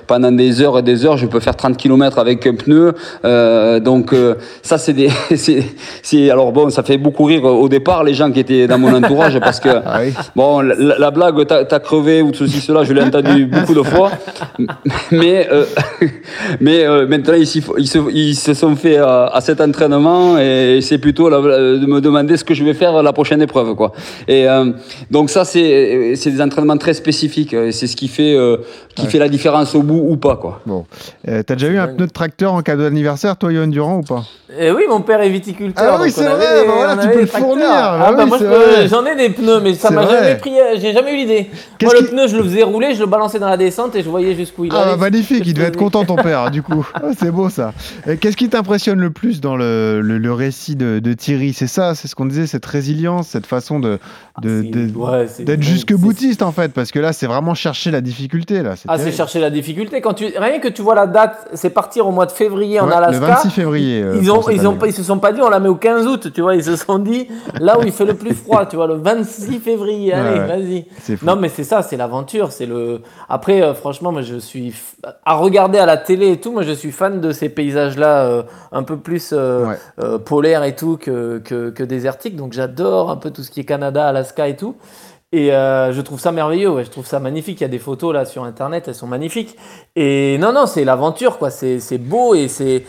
[0.08, 1.18] pendant des heures et des heures.
[1.18, 2.94] Je peux faire 30 km avec un pneu.
[3.90, 4.16] Donc,
[4.62, 5.10] ça, c'est des,
[6.04, 8.94] c'est, alors bon, ça fait beaucoup rire au départ les gens qui étaient dans mon
[8.94, 10.14] entourage parce que Ah oui.
[10.36, 14.12] Bon, la, la blague, t'as crevé ou ceci, cela, je l'ai entendu beaucoup de fois.
[15.12, 15.66] Mais, euh,
[16.60, 17.60] mais euh, maintenant, ils, se,
[18.14, 22.38] ils se sont fait à, à cet entraînement et c'est plutôt la- de me demander
[22.38, 23.76] ce que je vais faire la prochaine épreuve.
[23.76, 23.92] Quoi.
[24.28, 24.72] Et euh,
[25.10, 27.54] donc ça, c'est c'est des entraînements très spécifiques.
[27.54, 28.58] et C'est ce qui fait, euh,
[28.96, 30.36] qui fait la différence au bout ou pas.
[30.36, 30.62] Quoi.
[30.66, 30.86] Bon.
[31.28, 31.96] Euh, T'as déjà eu un dingue.
[31.98, 34.24] pneu de tracteur en cadeau d'anniversaire, toi, Yoann Durand, ou pas?
[34.60, 35.94] Eh oui, mon père est viticulteur.
[35.98, 38.12] Ah oui, c'est avait vrai, bah voilà, on tu avait peux le fournir, Ah bah
[38.18, 38.88] bah oui, moi, peux- vrai.
[38.90, 40.52] j'en ai des pneus, mais ça m'a jamais pris.
[40.78, 41.50] J'ai jamais eu l'idée.
[41.82, 44.10] Moi, le pneu, je le faisais rouler, je le balançais dans la descente et je
[44.10, 44.98] voyais jusqu'où il Ah bah allait.
[44.98, 46.86] magnifique, il devait être content ton père, du coup.
[46.96, 47.74] Ah, c'est beau ça.
[48.20, 51.54] Qu'est-ce qui t'impressionne le plus dans le, le- le récit de, de Thierry?
[51.54, 52.91] C'est ça, c'est ce qu'on disait, cette résilience,
[53.24, 54.00] cette façon de
[54.42, 57.54] de- C'est- de- ouais, c'est- d'être jusque boutiste en fait, parce que là c'est vraiment
[57.54, 58.72] chercher la difficulté là.
[58.72, 59.12] Ah, c'est terrible.
[59.18, 60.00] chercher la difficulté.
[60.02, 60.26] Quand tu...
[60.38, 63.20] Rien que tu vois la date, c'est partir au mois de février en Ouais, Alaska.
[63.20, 64.02] le 26 février.
[64.02, 65.76] euh, Ils, ont, ils, ont, pas- ils se sont pas dit on la met au
[65.76, 67.28] 15 août, tu vois, ils se sont dit
[67.60, 70.86] là où il fait le plus froid, tu vois, le 26 février, allez, Ouais, vas-y.
[71.02, 71.22] C'est.
[71.24, 73.02] Non, mais c'est ça, c'est l'aventure, c'est le.
[73.30, 74.74] Après, euh, franchement, moi, je suis
[75.26, 76.52] à regarder à la télé et tout.
[76.54, 79.34] Moi, je suis fan de ces paysages-là, euh, un peu plus
[80.26, 82.36] polaires et tout que, que, que désertiques.
[82.36, 84.76] Donc, j'adore un peu tout ce qui est Canada, Alaska et tout.
[85.34, 87.62] Et euh, je trouve ça merveilleux, je trouve ça magnifique.
[87.62, 89.56] Il y a des photos là sur internet, elles sont magnifiques.
[89.96, 91.50] Et non, non, c'est l'aventure, quoi.
[91.52, 92.86] C'est beau et c'est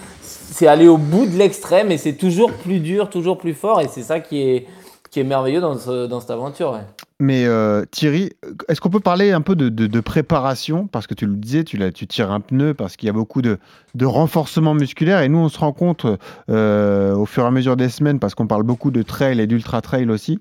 [0.67, 3.81] aller au bout de l'extrême et c'est toujours plus dur, toujours plus fort.
[3.81, 4.67] Et c'est ça qui est,
[5.13, 6.81] qui est merveilleux dans, ce- dans cette aventure.
[7.21, 8.31] Mais euh, Thierry,
[8.67, 10.87] est-ce qu'on peut parler un peu de, préparation?
[10.87, 13.43] Parce que tu le disais, tu, tu tires un pneu parce qu'il y a beaucoup
[13.43, 13.59] de,
[14.03, 15.21] renforcement musculaire.
[15.21, 16.07] Et nous, on se rend compte
[16.49, 19.47] euh, au fur et à mesure des semaines, parce qu'on parle beaucoup de trail et
[19.47, 20.41] d'ultra trail aussi,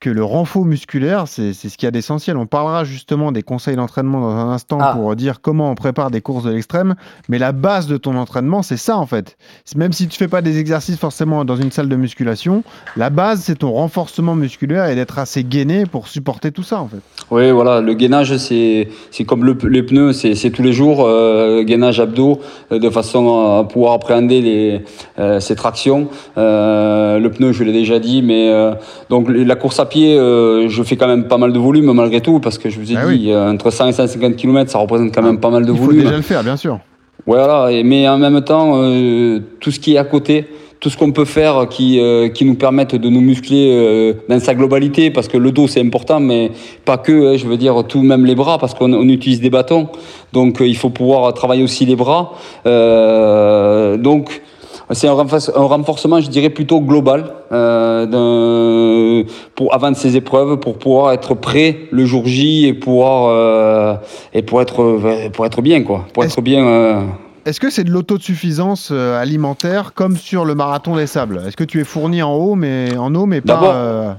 [0.00, 2.36] que le renfort musculaire, c'est c'est ce qu'il y a d'essentiel.
[2.36, 4.92] On parlera justement des conseils d'entraînement dans un instant Ah.
[4.94, 6.94] pour dire comment on prépare des courses de l'extrême.
[7.28, 9.36] Mais la base de ton entraînement, c'est ça en fait.
[9.76, 12.62] Même si tu fais pas des exercices forcément dans une salle de musculation,
[12.96, 16.86] la base, c'est ton renforcement musculaire et d'être assez gainé pour supporter tout ça en
[16.88, 16.98] fait.
[17.30, 21.04] Oui, voilà, le gainage, c'est c'est comme le, les pneus, c'est c'est tous les jours,
[21.04, 22.40] euh, gainage abdos,
[22.72, 24.84] euh, de façon à pouvoir appréhender les,
[25.18, 26.08] euh, ces tractions.
[26.36, 28.74] Euh, le pneu, je l'ai déjà dit, mais euh,
[29.10, 32.40] donc la course à euh, je fais quand même pas mal de volume malgré tout,
[32.40, 33.32] parce que je vous ai Ah dit, oui.
[33.32, 35.84] euh, entre 100 et 150 km, ça représente quand même pas mal de Il faut
[35.84, 36.02] volume.
[36.02, 36.78] déjà le faire, bien sûr.
[37.26, 40.46] Voilà, et- mais en même temps, euh, tout ce qui est à côté,
[40.80, 44.38] tout ce qu'on peut faire qui, euh, qui nous permette de nous muscler euh, dans
[44.38, 46.52] sa globalité, parce que le dos c'est important, mais
[46.84, 49.50] pas que, hein, je veux dire tout, même les bras, parce qu'on on utilise des
[49.50, 49.88] bâtons,
[50.32, 52.32] donc euh, il faut pouvoir travailler aussi les bras.
[53.98, 54.40] Donc
[54.92, 59.24] c'est un, renforce- un renforcement, je dirais, plutôt global euh,
[59.54, 63.94] pour, avant de ces épreuves, pour pouvoir être prêt le jour J et pouvoir, euh,
[64.32, 66.06] et pour, être, pour être bien, quoi.
[66.14, 66.66] Pour être bien.
[66.66, 67.00] euh,
[67.46, 71.42] Est-ce que c'est de l'autosuffisance euh, alimentaire comme sur le marathon des sables?
[71.46, 74.18] Est-ce que tu es fourni en haut, mais en eau, mais pas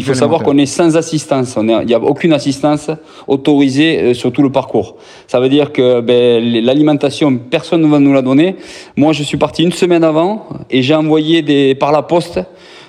[0.00, 1.56] Il faut savoir qu'on est sans assistance.
[1.56, 2.90] On est- Il n'y a aucune assistance
[3.26, 4.96] autorisée euh, sur tout le parcours.
[5.26, 8.56] Ça veut dire que ben, l'alimentation, personne ne va nous la donner.
[8.96, 12.40] Moi, je suis parti une semaine avant et j'ai envoyé des, par la poste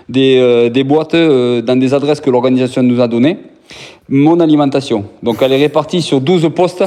[0.09, 3.37] des, euh, des boîtes euh, dans des adresses que l'organisation nous a données.
[4.09, 5.05] Mon alimentation.
[5.23, 6.83] Donc, elle est répartie sur 12 postes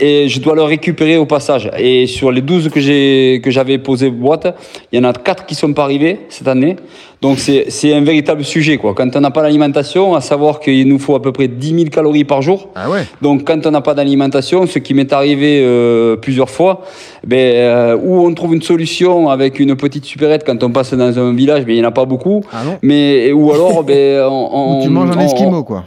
[0.00, 1.70] et je dois le récupérer au passage.
[1.78, 4.54] Et sur les 12 que j'ai que j'avais posé boîte,
[4.92, 6.76] il y en a 4 qui sont pas arrivés cette année.
[7.22, 8.92] Donc c'est c'est un véritable sujet quoi.
[8.94, 11.84] Quand on n'a pas l'alimentation, à savoir qu'il nous faut à peu près 10 000
[11.90, 12.68] calories par jour.
[12.74, 16.82] Ah ouais Donc quand on n'a pas d'alimentation, ce qui m'est arrivé euh, plusieurs fois,
[17.26, 21.18] ben, euh, où on trouve une solution avec une petite supérette quand on passe dans
[21.18, 22.42] un village, ben, il n'y en a pas beaucoup.
[22.52, 25.84] Ah non Mais ou alors ben, on, Ou tu on- manges un on- esquimau, quoi.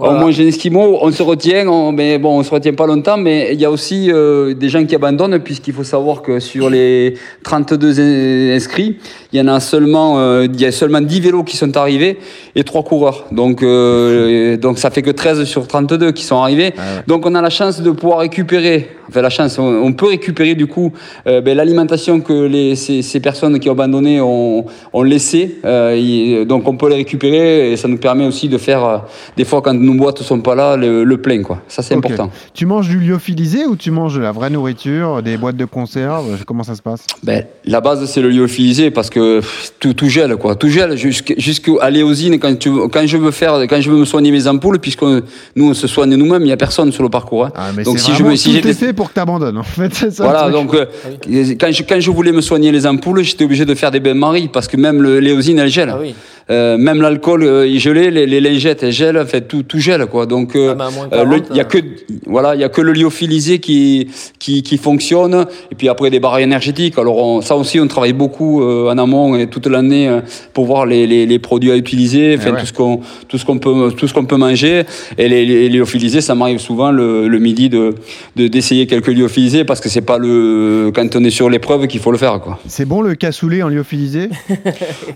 [0.00, 3.16] On mange un esquimau, on se retient, on, mais bon, on se retient pas longtemps,
[3.16, 6.70] mais il y a aussi euh, des gens qui abandonnent, puisqu'il faut savoir que sur
[6.70, 8.98] les 32 in- inscrits,
[9.32, 12.18] il y en a seulement, euh, il y a seulement 10 vélos qui sont arrivés
[12.54, 13.26] et 3 coureurs.
[13.32, 16.72] Donc, euh, donc ça fait que 13 sur 32 qui sont arrivés.
[17.06, 20.54] Donc on a la chance de pouvoir récupérer, enfin la chance, on, on peut récupérer
[20.54, 20.92] du coup
[21.26, 25.58] euh, ben, l'alimentation que les, ces, ces personnes qui ont abandonné ont, ont laissé.
[25.64, 28.98] Euh, et donc on peut les récupérer et ça nous permet aussi de faire, euh,
[29.36, 31.42] des fois quand nos boîtes sont pas là, le, le plein.
[31.42, 31.62] Quoi.
[31.68, 32.30] Ça c'est important.
[32.54, 36.24] Tu manges du lyophilisé ou tu manges de la vraie nourriture, des boîtes de conserve?
[36.46, 37.06] Comment ça se passe?
[37.22, 39.40] Ben, la base, c'est le lyophilisé parce que
[39.80, 40.54] tout, tout gèle, quoi.
[40.56, 44.04] Tout gèle jusqu'à jusqu'à l'éosine quand, tu, quand je veux faire, quand je veux me
[44.04, 47.08] soigner mes ampoules, puisque nous, on se soigne nous-mêmes, il n'y a personne sur le
[47.08, 47.46] parcours.
[47.46, 47.52] hein.
[47.56, 49.58] Ah, mais Donc si je me, si tout j'étais est fait pour que tu abandonnes,
[49.58, 49.94] en fait.
[49.94, 50.86] c'est ça, le Voilà, donc euh,
[51.60, 54.48] quand, je, quand je voulais me soigner les ampoules, j'étais obligé de faire des bains-maries
[54.48, 55.90] parce que même l'éosine, elle gèle.
[55.92, 56.14] Ah oui.
[56.50, 60.06] Euh, même l'alcool, euh, il gelait, les, les lingettes, elles gèlent, fait, tout, tout gèle,
[60.06, 60.26] quoi.
[60.26, 61.78] Donc, euh, Ah, moins euh, le- 40, il y a que,
[62.26, 65.46] voilà, il y a que le lyophilisé qui, qui, qui fonctionne.
[65.70, 66.98] Et puis après, des barres énergétiques.
[66.98, 70.20] Alors, on- ça aussi, on travaille beaucoup euh, en amont et toute l'année euh,
[70.52, 72.60] pour voir les, les, les produits à utiliser, enfin, Eh ouais.
[72.60, 74.82] tout ce qu'on, tout ce qu'on peut, tout ce qu'on peut manger.
[75.16, 77.94] Et les, les lyophilisés, ça m'arrive souvent le, le midi de,
[78.36, 82.00] de, d'essayer quelques lyophilisés parce que c'est pas le, quand on est sur l'épreuve qu'il
[82.00, 82.58] faut le faire, quoi.
[82.66, 84.28] C'est bon le cassoulet en lyophilisé?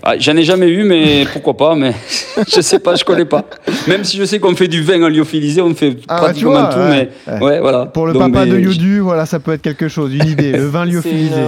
[0.03, 1.93] Ah, J'en ai jamais eu, mais pourquoi pas, mais
[2.53, 3.45] je sais pas, je connais pas.
[3.87, 6.51] Même si je sais qu'on fait du vin en lyophilisé, on fait Ah, bah, pratiquement
[6.51, 7.09] vois, tout, ouais.
[7.27, 7.85] mais ouais, voilà.
[7.85, 10.51] Pour le Donc, papa mais de Yodu, voilà, ça peut être quelque chose, une idée.
[10.51, 11.41] Le vin lyophilisé.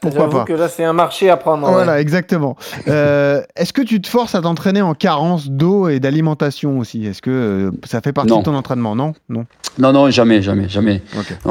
[0.00, 1.66] Pourquoi pas que là, c'est un marché à prendre.
[1.66, 1.72] ouais.
[1.72, 2.56] Voilà, exactement.
[2.86, 7.04] Euh, Est-ce que tu te forces à t'entraîner en carence d'eau et d'alimentation aussi?
[7.06, 8.38] Est-ce que euh, ça fait partie Non.
[8.38, 8.94] de ton entraînement?
[8.94, 9.14] Non?
[9.28, 9.44] Non?
[9.78, 11.02] Non, non, jamais, jamais, jamais.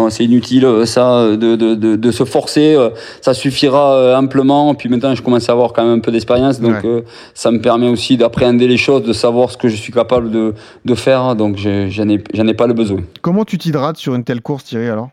[0.09, 2.73] C'est inutile, euh, ça, de, de, de, de se forcer.
[2.75, 2.89] euh,
[3.21, 4.73] Ça suffira amplement.
[4.75, 6.89] Puis maintenant, je commence à avoir quand même un peu d'expérience, donc Ouais.
[6.89, 7.01] euh,
[7.33, 10.53] ça me permet aussi d'appréhender les choses, de savoir ce que je suis capable de,
[10.85, 11.35] de faire.
[11.35, 12.99] Donc, j'en ai, ai pas le besoin.
[13.21, 15.09] Comment tu t'hydrates sur une telle course, Thierry, alors?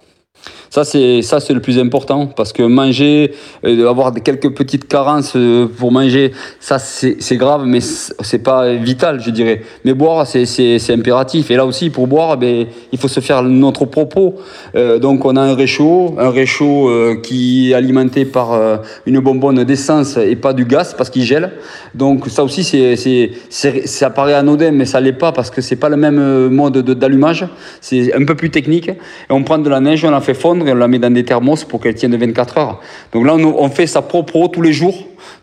[0.71, 3.33] Ça, c'est ça, c'est le plus important parce que manger,
[3.65, 9.21] euh, avoir quelques petites carences euh, pour manger, ça, c'est grave, mais c'est pas vital,
[9.21, 9.63] je dirais.
[9.85, 11.53] Mais boire, c'est impératif.
[11.53, 14.35] Et là aussi, pour boire, ben, il faut se faire notre propos.
[14.75, 16.91] Euh, donc, on a un réchaud, un réchaud
[17.23, 21.53] qui est alimenté par une bonbonne d'essence et pas du gaz parce qu'il gèle.
[21.95, 25.77] Donc, ça aussi, c'est c'est- ça paraît anodin, mais ça l'est pas parce que c'est
[25.77, 27.47] pas le même mode de- d'allumage.
[27.81, 28.89] C'est un peu plus technique.
[28.89, 28.97] Et
[29.31, 31.25] on prend de la neige, on la fait fondre et on la met dans des
[31.25, 32.81] thermos pour qu'elle tienne 24 heures.
[33.13, 34.95] Donc là, on, on fait sa propre eau tous les jours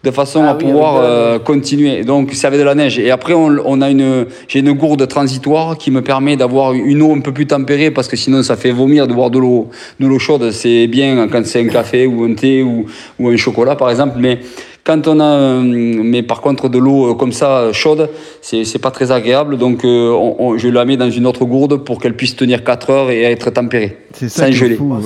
[0.03, 2.03] de façon Ah à oui, pouvoir de euh, continuer.
[2.03, 2.97] Donc c'est avec de la neige.
[2.99, 7.01] Et après, on, on a une, j'ai une gourde transitoire qui me permet d'avoir une
[7.01, 9.69] eau un peu plus tempérée parce que sinon ça fait vomir de boire de l'eau,
[9.99, 10.51] de l'eau chaude.
[10.51, 12.85] C'est bien quand c'est un café ou un thé ou,
[13.19, 14.39] ou un chocolat par exemple, mais
[14.83, 18.09] quand on a, euh, mais par contre de l'eau euh, comme ça euh, chaude,
[18.41, 19.57] c'est c'est pas très agréable.
[19.57, 22.89] Donc on- on- je la mets dans une autre gourde pour qu'elle puisse tenir 4
[22.89, 23.97] heures et être tempérée.
[24.13, 25.01] C'est ça qui est fou, Ah,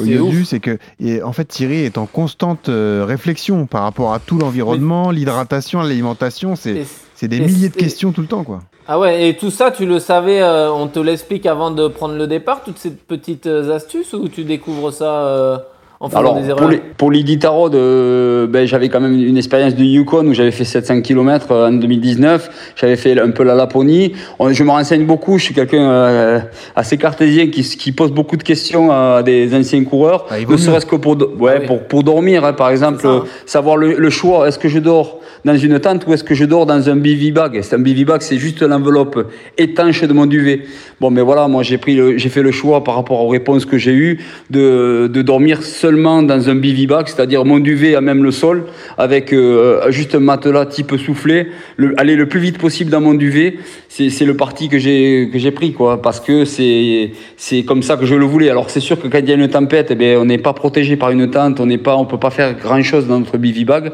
[0.46, 4.38] c'est que et en fait Thierry est en constante euh, réflexion par rapport à tout
[4.38, 8.60] l'environnement, l'hydratation, l'alimentation, c'est des et- milliers de et- questions tout le temps quoi.
[8.88, 12.14] Ah ouais, et tout ça, tu le savais, euh, on te l'explique avant de prendre
[12.16, 15.58] le départ, toutes ces petites astuces, ou tu découvres ça euh,
[16.06, 16.58] en faisant Alors, des erreurs
[16.98, 20.64] pour, les, pour euh, ben, j'avais quand même une expérience de Yukon où j'avais fait
[20.64, 22.74] 700 km en 2019.
[22.76, 24.14] J'avais fait un peu la Laponie.
[24.40, 25.38] On- je me renseigne beaucoup.
[25.38, 26.40] Je suis quelqu'un euh,
[26.76, 30.26] assez cartésien qui, qui pose beaucoup de questions à des anciens coureurs.
[30.30, 31.68] Ah, vaut ne serait-ce que pour, ouais, Ah oui.
[31.68, 34.48] pour, pour dormir, hein, par exemple, euh, savoir le, le choix.
[34.48, 37.32] Est-ce que je dors dans une tente ou est-ce que je dors dans un bivy
[37.32, 37.60] bag?
[37.62, 40.62] C'est un bivy bag, c'est juste l'enveloppe étanche de mon duvet.
[41.02, 43.78] Bon, mais voilà, moi j'ai pris, j'ai fait le choix par rapport aux réponses que
[43.78, 45.62] j'ai eues de, de dormir
[45.96, 48.66] dans un bivy bag, c'est-à-dire mon duvet à même le sol,
[48.98, 53.14] avec euh, juste un matelas type soufflé, le, aller le plus vite possible dans mon
[53.14, 53.56] duvet.
[53.88, 57.96] C'est, le parti que j'ai que j'ai pris, quoi, parce que c'est c'est comme ça
[57.96, 58.50] que je le voulais.
[58.50, 60.98] Alors c'est sûr que quand il y a une tempête, eh on n'est pas protégé
[60.98, 63.64] par une tente, on n'est pas, on peut pas faire grand chose dans notre bivy
[63.64, 63.94] bag,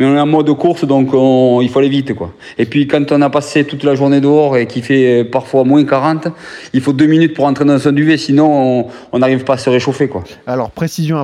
[0.00, 2.32] mais on est en mode course, donc on- il faut aller vite, quoi.
[2.58, 5.62] Et puis quand on a passé toute la journée dehors et qu'il fait euh, parfois
[5.62, 6.26] moins 40,
[6.74, 8.48] il faut deux minutes pour entrer dans son duvet, sinon
[8.80, 10.24] on- on n'arrive pas à se réchauffer, quoi.
[10.48, 11.18] Alors précision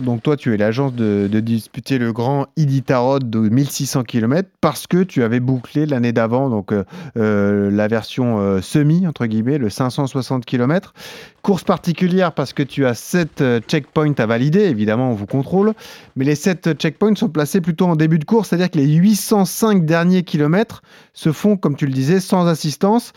[0.00, 4.86] donc toi tu es l'agence de, de disputer le grand Iditarod de 1600 km parce
[4.86, 6.84] que tu avais bouclé l'année d'avant donc euh,
[7.16, 10.94] euh, la version euh, semi entre guillemets, le 560 km.
[11.42, 15.72] Course particulière parce que tu as 7 checkpoints à valider, évidemment on vous contrôle,
[16.16, 19.84] mais les 7 checkpoints sont placés plutôt en début de course, c'est-à-dire que les 805
[19.84, 20.82] derniers kilomètres
[21.12, 23.12] se font comme tu le disais sans assistance.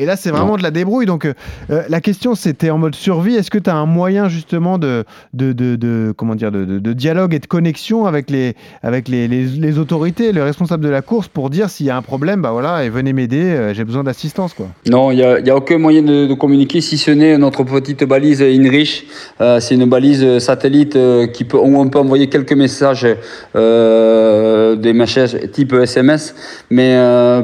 [0.00, 1.06] Et là, c'est vraiment de la débrouille.
[1.06, 1.34] Donc, euh,
[1.70, 3.34] euh, la question, c'était en mode survie.
[3.34, 5.02] Est-ce que tu as un moyen justement de,
[5.34, 9.46] de, de, de- comment dire, de, dialogue et de connexion avec les, avec les, les,
[9.46, 12.52] les autorités, les responsables de la course pour dire s'il y a un problème, bah
[12.52, 14.66] voilà, et venez m'aider, euh, j'ai besoin d'assistance, quoi.
[14.88, 18.04] Non, il n'y a, y a aucun moyen de, communiquer si ce n'est notre petite
[18.04, 19.04] balise InReach.
[19.40, 20.96] Euh, c'est une balise satellite
[21.32, 23.02] qui peut, où on peut envoyer quelques messages,
[23.52, 26.36] des messages type SMS.
[26.70, 26.96] Mais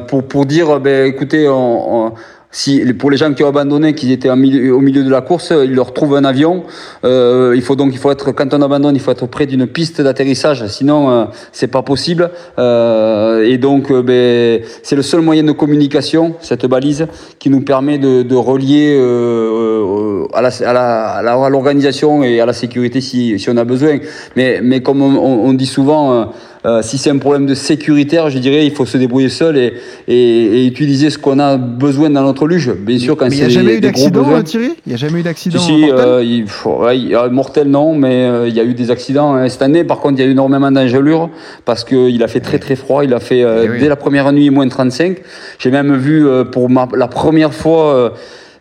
[0.07, 2.13] pour, pour dire, ben, écoutez, on, on-
[2.55, 5.75] si, pour les gens qui ont abandonné, qui étaient au milieu de la course, ils
[5.75, 6.63] leur trouvent un avion.
[7.05, 9.67] Euh, il faut donc, il faut être, quand on abandonne, il faut être près d'une
[9.67, 10.65] piste d'atterrissage.
[10.69, 12.31] Sinon, euh, c'est pas possible.
[12.61, 17.09] Euh, et donc, euh, ben, c'est le seul moyen de communication, cette balise,
[17.41, 22.41] qui nous permet de, de relier euh, à à la- à la- à l'organisation et
[22.41, 23.99] à la sécurité si, si on a besoin.
[24.37, 26.31] Mais, mais comme on- on dit souvent,
[26.67, 29.75] euh, si c'est un problème de sécuritaire, je dirais, il faut se débrouiller seul et,
[30.09, 32.73] et, et utiliser ce qu'on a besoin dans notre luge.
[32.73, 34.71] Bien sûr, quand Mais il n'y c'est a jamais eu d'accident, hein, Thierry?
[34.87, 35.99] Il n'y a jamais eu d'accident Si, si, mortel?
[36.07, 38.75] euh, il, faut- ouais, il y a- mortel non, mais euh, il y a eu
[38.75, 39.49] des accidents hein.
[39.49, 39.85] cette année.
[39.85, 41.29] Par contre, il y a eu énormément d'engelures
[41.65, 43.05] parce qu'il a fait très très froid.
[43.05, 43.81] Il a fait euh, Eh oui.
[43.81, 45.19] dès la première nuit moins 35.
[45.59, 48.15] J'ai même vu euh, pour ma- la première fois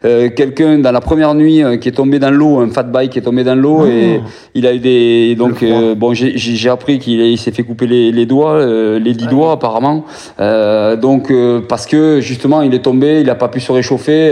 [0.05, 3.11] euh, quelqu'un dans la première nuit euh, qui est tombé dans l'eau, un fat bike
[3.11, 4.19] qui est tombé dans l'eau et
[4.55, 8.11] il a eu des donc euh, bon j'ai- appris qu'il il s'est fait couper les,
[8.11, 10.05] les doigts, euh, les dix doigts apparemment.
[10.39, 14.31] Euh, donc euh, parce que justement il est tombé, il n'a pas pu se réchauffer.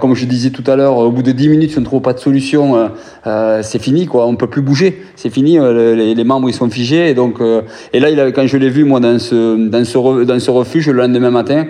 [0.00, 2.02] comme je disais tout à l'heure, au bout de 10 minutes, si on ne trouve
[2.02, 2.90] pas de solution,
[3.62, 4.26] c'est fini quoi.
[4.26, 5.58] On peut plus bouger, c'est fini.
[5.58, 8.30] euh, le- les, les membres ils sont figés et donc euh, et là il a-
[8.32, 11.66] quand je l'ai vu moi dans ce dans ce dans ce refuge le lendemain matin.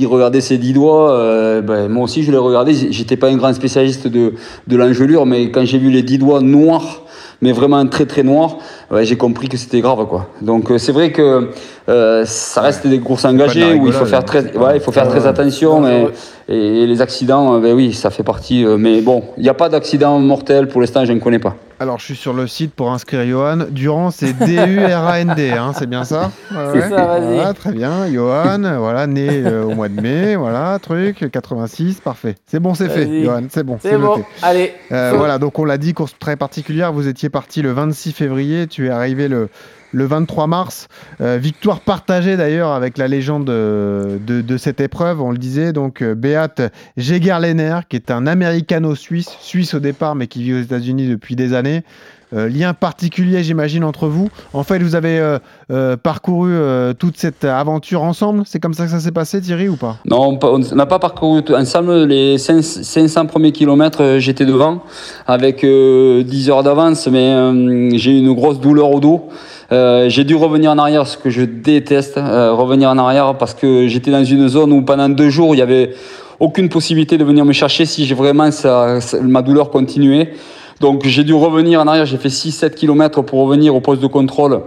[0.00, 2.72] Il regardait ses dix doigts, euh, ben, moi aussi je l'ai regardé.
[2.90, 4.32] J'étais pas un grand spécialiste de,
[4.66, 7.02] de l'engelure, mais quand j'ai vu les dix doigts noirs,
[7.42, 8.56] mais vraiment très très noirs,
[9.02, 10.28] j'ai compris que c'était grave quoi.
[10.40, 11.50] Donc euh, c'est vrai que
[11.90, 14.22] euh, ça reste des courses de engagées où il faut faire hein.
[14.22, 18.24] très, ouais, il faut faire très attention et, les accidents, euh, ben oui, ça fait
[18.24, 18.64] partie.
[18.64, 21.56] euh, mais bon, il n'y a pas d'accident mortel pour l'instant, je ne connais pas.
[21.82, 23.64] Alors, je suis sur le site pour inscrire Johan.
[23.70, 26.30] Durand, c'est D-U-R-A-N-D, hein, c'est bien ça?
[26.50, 27.34] Ouais, C'est ça, vas-y.
[27.34, 28.12] Voilà, très bien.
[28.12, 32.34] Johan, voilà, né euh, au mois de mai, voilà, truc, 86, parfait.
[32.46, 33.24] C'est bon, c'est fait.
[33.24, 34.24] Johan, c'est bon, C'est bon, noté.
[34.42, 34.74] allez.
[34.92, 36.92] Euh, voilà, donc on l'a dit, course très particulière.
[36.92, 39.48] Vous étiez parti le 26 février, tu es arrivé le,
[39.92, 40.88] le 23 mars.
[41.20, 45.72] Euh, victoire partagée d'ailleurs avec la légende de, de, cette épreuve, on le disait.
[45.72, 46.62] Donc euh, Beat
[46.96, 51.54] Jägerlener, qui est un américano-suisse, suisse au départ, mais qui vit aux États-Unis depuis des
[51.54, 51.82] années.
[52.32, 54.28] Euh, lien particulier, j'imagine, entre vous.
[54.52, 55.38] En fait, vous avez euh,
[55.72, 58.42] euh, parcouru euh, toute cette aventure ensemble.
[58.46, 59.96] C'est comme ça que ça s'est passé, Thierry, ou pas?
[60.08, 64.00] Non, on n'a pas parcouru ensemble les 5 500 premiers kilomètres.
[64.02, 64.84] euh, J'étais devant
[65.26, 69.28] avec euh, 10 heures d'avance, mais euh, j'ai eu une grosse douleur au dos.
[69.72, 73.54] Euh, j'ai dû revenir en arrière, ce que je déteste, euh, revenir en arrière parce
[73.54, 75.94] que j'étais dans une zone où pendant deux jours il y avait
[76.40, 80.32] aucune possibilité de venir me chercher si j'ai vraiment ça, ma douleur continuait.
[80.80, 82.06] Donc j'ai dû revenir en arrière.
[82.06, 84.60] J'ai fait 6-7 kilomètres pour revenir au poste de contrôle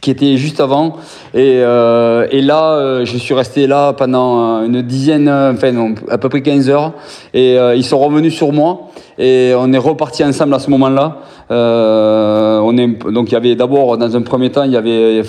[0.00, 0.96] qui était juste avant.
[1.34, 5.72] Et, euh, et là, euh, je suis resté là pendant euh, une dizaine, euh, enfin
[5.72, 6.92] non, à peu près 15 heures.
[7.34, 8.88] Et euh, ils sont revenus sur moi.
[9.18, 11.18] Et on est reparti ensemble à ce moment-là.
[11.50, 15.22] Euh, on est, donc il y avait d'abord, dans un premier temps, il y avait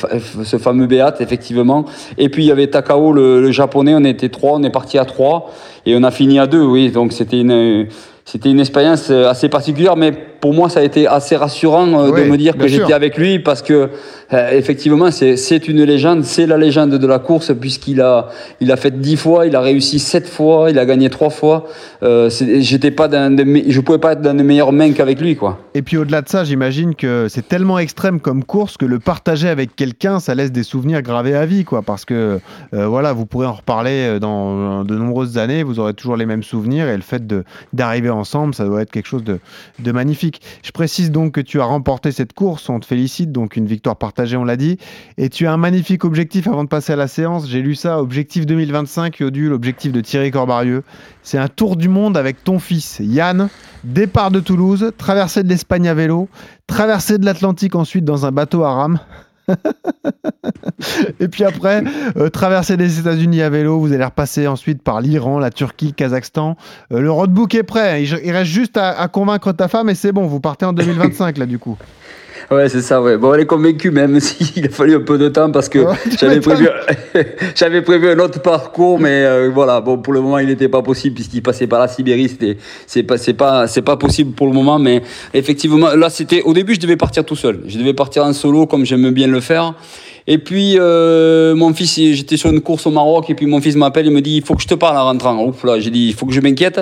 [0.43, 1.85] ce fameux Beat, effectivement.
[2.17, 3.93] Et puis il y avait Takao, le, le japonais.
[3.95, 5.51] On était trois, on est parti à trois.
[5.85, 6.91] Et on a fini à deux, oui.
[6.91, 7.87] Donc c'était une,
[8.25, 12.29] c'était une expérience assez particulière, mais pour moi, ça a été assez rassurant Oui, de
[12.29, 13.89] me dire que j'étais avec lui parce que,
[14.33, 18.29] euh, effectivement, c'est une légende, c'est la légende de la course puisqu'il a,
[18.59, 21.65] il a fait dix fois, il a réussi sept fois, il a gagné trois fois.
[22.01, 25.59] Euh, J'étais pas je pouvais pas être dans de meilleures mains qu'avec lui, quoi.
[25.73, 29.49] Et puis au-delà de ça, j'imagine que c'est tellement extrême comme course que le partager
[29.49, 31.81] avec quelqu'un, ça laisse des souvenirs gravés à vie, quoi.
[31.81, 32.39] Parce que
[32.73, 36.25] euh, voilà, vous pourrez en reparler euh, dans de nombreuses années, vous aurez toujours les
[36.25, 37.23] mêmes souvenirs et le fait
[37.73, 39.39] d'arriver ensemble, ça doit être quelque chose de,
[39.79, 40.41] de magnifique.
[40.63, 43.95] Je précise donc que tu as remporté cette course, on te félicite, donc une victoire
[43.95, 44.77] partagée, on l'a dit.
[45.17, 47.47] Et tu as un magnifique objectif avant de passer à la séance.
[47.47, 50.83] J'ai lu ça, objectif 2025, Yodu, l'objectif de Thierry Corbarieux.
[51.21, 53.49] C'est un tour du monde avec ton fils Yann.
[53.83, 56.29] Départ de Toulouse, traversée de l'Espagne à vélo,
[56.67, 58.99] traversée de l'Atlantique ensuite dans un bateau à rame.
[61.19, 61.83] Et puis après,
[62.17, 65.91] euh, traversée des États-Unis à vélo, vous allez repasser ensuite par l'Iran, la Turquie, le
[65.93, 66.55] Kazakhstan.
[66.91, 70.27] Euh, le roadbook est prêt, il, reste juste à convaincre ta femme et c'est bon,
[70.27, 71.77] vous partez en 2025 là du coup.
[72.51, 73.17] Ouais, c'est ça, ouais.
[73.17, 75.95] Bon, elle est convaincue, même s'il a fallu un peu de temps parce que Ouais,
[76.19, 76.67] j'avais prévu,
[77.55, 80.81] j'avais prévu un autre parcours, mais euh, voilà, bon, pour le moment, il n'était pas
[80.81, 82.29] possible puisqu'il passait par la Sibérie.
[82.29, 85.01] C'était, c'est pas, c'est pas, c'est pas possible pour le moment, mais
[85.33, 87.61] effectivement, là, c'était, au début, je devais partir tout seul.
[87.67, 89.73] Je devais partir en solo, comme j'aime bien le faire.
[90.25, 93.75] Et puis, euh, mon fils, j'étais sur une course au Maroc, et puis mon fils
[93.75, 95.43] m'appelle, il me dit, il faut que je te parle en rentrant.
[95.43, 96.79] Ouf, là, j'ai dit, il faut que je m'inquiète.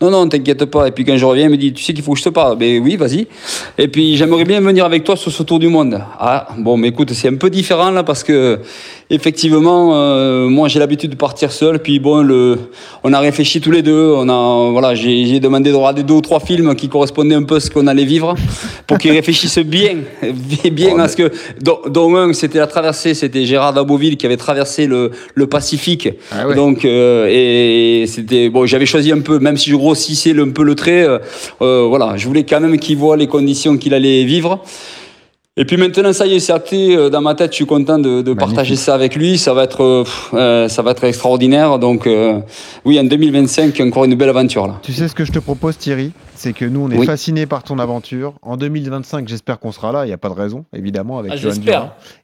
[0.00, 0.86] Non, non, t'inquiète pas.
[0.86, 2.28] Et puis, quand je reviens, il me dit, tu sais qu'il faut que je te
[2.28, 2.56] parle.
[2.56, 3.26] Ben oui, vas-y.
[3.78, 6.00] Et puis, j'aimerais bien venir avec toi sur ce tour du monde.
[6.20, 8.60] Ah, bon, mais écoute, c'est un peu différent, là, parce que,
[9.10, 11.80] effectivement, euh, moi, j'ai l'habitude de partir seul.
[11.80, 12.58] Puis, bon, le,
[13.02, 14.14] on a réfléchi tous les deux.
[14.16, 17.56] On a, voilà, j'ai demandé de regarder deux ou trois films qui correspondaient un peu
[17.56, 18.36] à ce qu'on allait vivre,
[18.86, 19.96] pour qu'ils réfléchissent bien,
[20.70, 24.86] bien, parce que, dont, dont un, c'était la traversée, c'était Gérard Daboville qui avait traversé
[24.86, 26.08] le, le Pacifique.
[26.30, 26.54] Ah ouais.
[26.54, 30.62] Donc, euh, et c'était, bon, j'avais choisi un peu, même si je grossissais un peu
[30.64, 31.18] le trait, euh,
[31.62, 34.62] euh, voilà, je voulais quand même qu'il voit les conditions qu'il allait vivre.
[35.56, 37.52] Et puis maintenant, ça y est, c'est acté dans ma tête.
[37.52, 39.38] Je suis content de, de partager ça avec lui.
[39.38, 40.04] Ça va être,
[40.34, 41.78] euh, ça va être extraordinaire.
[41.78, 42.40] Donc, euh,
[42.84, 44.80] oui, en 2025, encore une belle aventure là.
[44.82, 46.10] Tu sais ce que je te propose Thierry?
[46.44, 47.06] C'est que nous on est Oui.
[47.06, 48.34] fascinés par ton aventure.
[48.42, 51.36] En 2025 j'espère qu'on sera là, il n'y a pas de raison évidemment avec Ah,
[51.36, 51.54] Johan.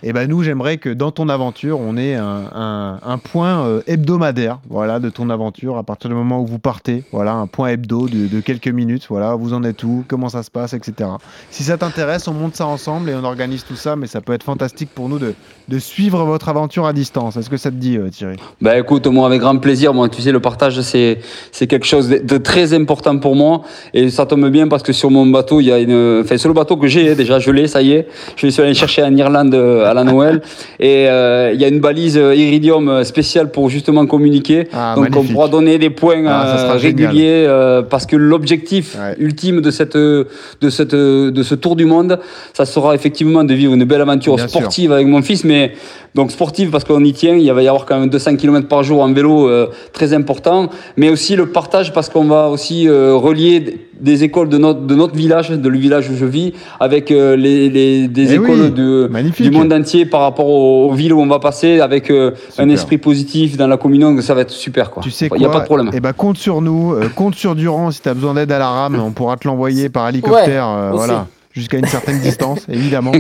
[0.02, 3.80] Et ben nous j'aimerais que dans ton aventure on ait un, un- un point euh,
[3.86, 7.02] hebdomadaire voilà, de ton aventure à partir du moment où vous partez.
[7.12, 9.06] Voilà, un point hebdo de, de quelques minutes.
[9.08, 11.08] Voilà, vous en êtes où, comment ça se passe, etc.
[11.50, 14.34] Si ça t'intéresse, on monte ça ensemble et on organise tout ça, mais ça peut
[14.34, 15.32] être fantastique pour nous de,
[15.68, 17.38] de suivre votre aventure à distance.
[17.38, 18.36] Est-ce que ça te dit euh, Thierry?
[18.60, 19.94] Ben écoute, moi avec grand plaisir.
[19.94, 21.20] Moi, tu sais, le partage c'est
[21.52, 23.62] c'est quelque chose de, de très important pour moi
[23.94, 26.48] et ça tombe bien parce que sur mon bateau, il y a une, enfin sur
[26.48, 28.06] le bateau que j'ai déjà, je l'ai, ça y est.
[28.36, 30.40] Je suis allé chercher en Irlande euh, à la Noël
[30.80, 34.68] et euh, il y a une balise euh, Iridium spéciale pour justement communiquer.
[34.72, 39.14] Ah, Donc on pourra donner des points Ah, réguliers euh, parce que l'objectif Ouais.
[39.18, 40.26] ultime de cette de
[40.68, 42.18] cette de ce tour du monde,
[42.52, 44.60] ça sera effectivement de vivre une belle aventure Bien sûr.
[44.60, 45.72] sportive avec mon fils, mais
[46.14, 47.34] donc sportive parce qu'on y tient.
[47.36, 50.68] Il va y avoir quand même 200 km par jour en vélo, euh, très important,
[50.96, 54.94] mais aussi le partage parce qu'on va aussi euh, relier des écoles de notre de
[54.94, 58.60] notre village, de le village où je vis, avec euh, les, les des Eh écoles
[58.62, 59.48] oui, de magnifique.
[59.48, 62.68] du monde entier par rapport aux, aux villes où on va passer, avec euh, un
[62.68, 64.20] esprit positif dans la communion.
[64.20, 65.02] Ça va être super quoi.
[65.02, 65.90] Tu sais quoi Il n'y a pas de problème.
[65.92, 68.58] Eh ben compte sur nous, euh, compte sur Durand si tu as besoin d'aide à
[68.58, 72.66] la rame, on pourra te l'envoyer par hélicoptère, Ouais, euh, voilà, jusqu'à une certaine distance,
[72.68, 73.12] évidemment.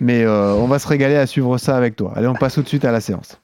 [0.00, 2.12] Mais euh, on va se régaler à suivre ça avec toi.
[2.16, 3.38] Allez, on passe tout de suite à la séance.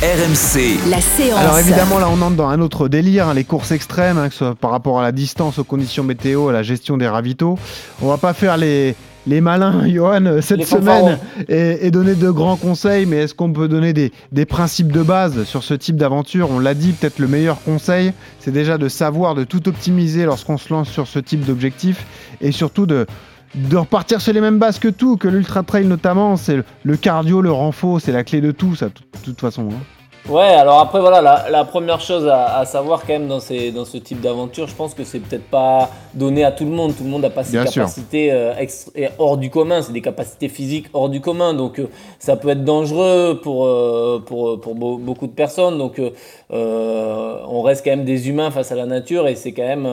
[0.00, 1.40] RMC, La séance.
[1.40, 4.32] Alors évidemment, là, on entre dans un autre délire, hein, les courses extrêmes, hein, que
[4.32, 7.58] ce soit par rapport à la distance, aux conditions météo, à la gestion des ravitaux.
[8.00, 8.94] On va pas faire les
[9.26, 11.18] les malins, Johan, euh, cette Les semaine
[11.48, 15.02] et, et donner de grands conseils, mais est-ce qu'on peut donner des, des principes de
[15.02, 16.48] base sur ce type d'aventure?
[16.52, 20.58] On l'a dit, peut-être le meilleur conseil, c'est déjà de savoir de tout optimiser lorsqu'on
[20.58, 22.06] se lance sur ce type d'objectif
[22.40, 23.06] et surtout de,
[23.54, 27.40] de repartir sur les mêmes bases que tout, que l'ultra trail notamment, c'est le, cardio,
[27.40, 28.92] le renfort, c'est la clé de tout, ça, de
[29.24, 29.68] toute- façon.
[29.70, 29.82] hein.
[30.28, 33.70] Ouais, alors après, voilà, la, la première chose à, à savoir quand même dans, ces,
[33.70, 36.94] dans ce type d'aventure, je pense que c'est peut-être pas donné à tout le monde.
[36.94, 40.02] Tout le monde n'a pas ces Bien capacités euh, ex- hors du commun, c'est des
[40.02, 41.54] capacités physiques hors du commun.
[41.54, 41.88] Donc euh,
[42.18, 45.78] ça peut être dangereux pour, euh, pour, pour beau- beaucoup de personnes.
[45.78, 45.98] Donc
[46.50, 49.88] on reste quand même des humains face à la nature et c'est quand même.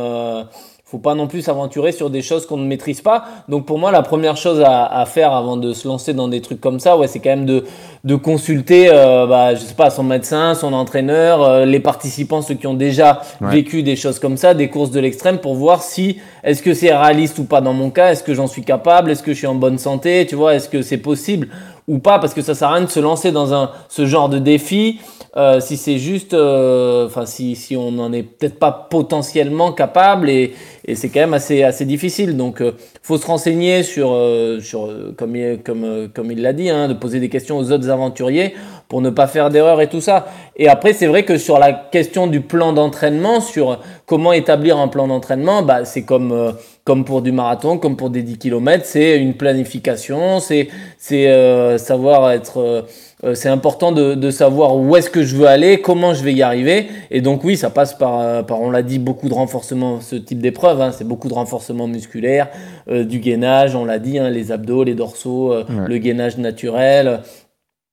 [0.88, 3.26] Faut pas non plus s'aventurer sur des choses qu'on ne maîtrise pas.
[3.50, 6.42] Donc pour moi, la première chose à, à faire avant de se lancer dans des
[6.42, 7.66] trucs comme ça, ouais, c'est quand même de,
[8.04, 12.54] de consulter, euh, bah, je sais pas, son médecin, son entraîneur, euh, les participants, ceux
[12.54, 13.52] qui ont déjà Ouais.
[13.52, 16.96] vécu des choses comme ça, des courses de l'extrême, pour voir si est-ce que c'est
[16.96, 19.48] réaliste ou pas dans mon cas, est-ce que j'en suis capable, est-ce que je suis
[19.48, 21.50] en bonne santé, tu vois, est-ce que c'est possible
[21.88, 24.30] ou pas, parce que ça sert à rien de se lancer dans un, ce genre
[24.30, 25.00] de défi
[25.38, 30.30] euh, si c'est juste, euh, enfin si, si on n'en est peut-être pas potentiellement capable
[30.30, 30.54] et,
[30.86, 32.38] et c'est quand même assez, assez difficile.
[32.38, 32.72] Donc euh,
[33.02, 36.94] faut se renseigner sur, euh, sur comme, il, comme, comme il l'a dit, hein, de
[36.94, 38.56] poser des questions aux autres aventuriers
[38.88, 40.26] pour ne pas faire d'erreur et tout ça.
[40.56, 44.88] Et après c'est vrai que sur la question du plan d'entraînement, sur comment établir un
[44.88, 46.54] plan d'entraînement, bah, c'est comme,
[46.86, 52.32] comme pour du marathon, comme pour des 10 km, c'est une planification, c'est c'est savoir
[52.32, 52.86] être...
[53.26, 56.34] euh, c'est important de, de savoir où est-ce que je veux aller, comment je vais
[56.34, 56.88] y arriver.
[57.12, 60.16] Et donc oui, ça passe par, euh, par on l'a dit, beaucoup de renforcement, ce
[60.16, 60.80] type d'épreuve.
[60.82, 60.92] hein.
[60.92, 62.50] c'est beaucoup de renforcement musculaire,
[62.90, 65.88] euh, du gainage, on l'a dit, hein, les abdos, les dorsaux, euh, Ouais.
[65.88, 67.22] le gainage naturel.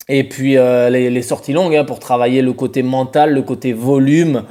[0.09, 3.73] Et puis euh, les, les sorties longues hein, pour travailler le côté mental, le côté
[3.73, 4.43] volume,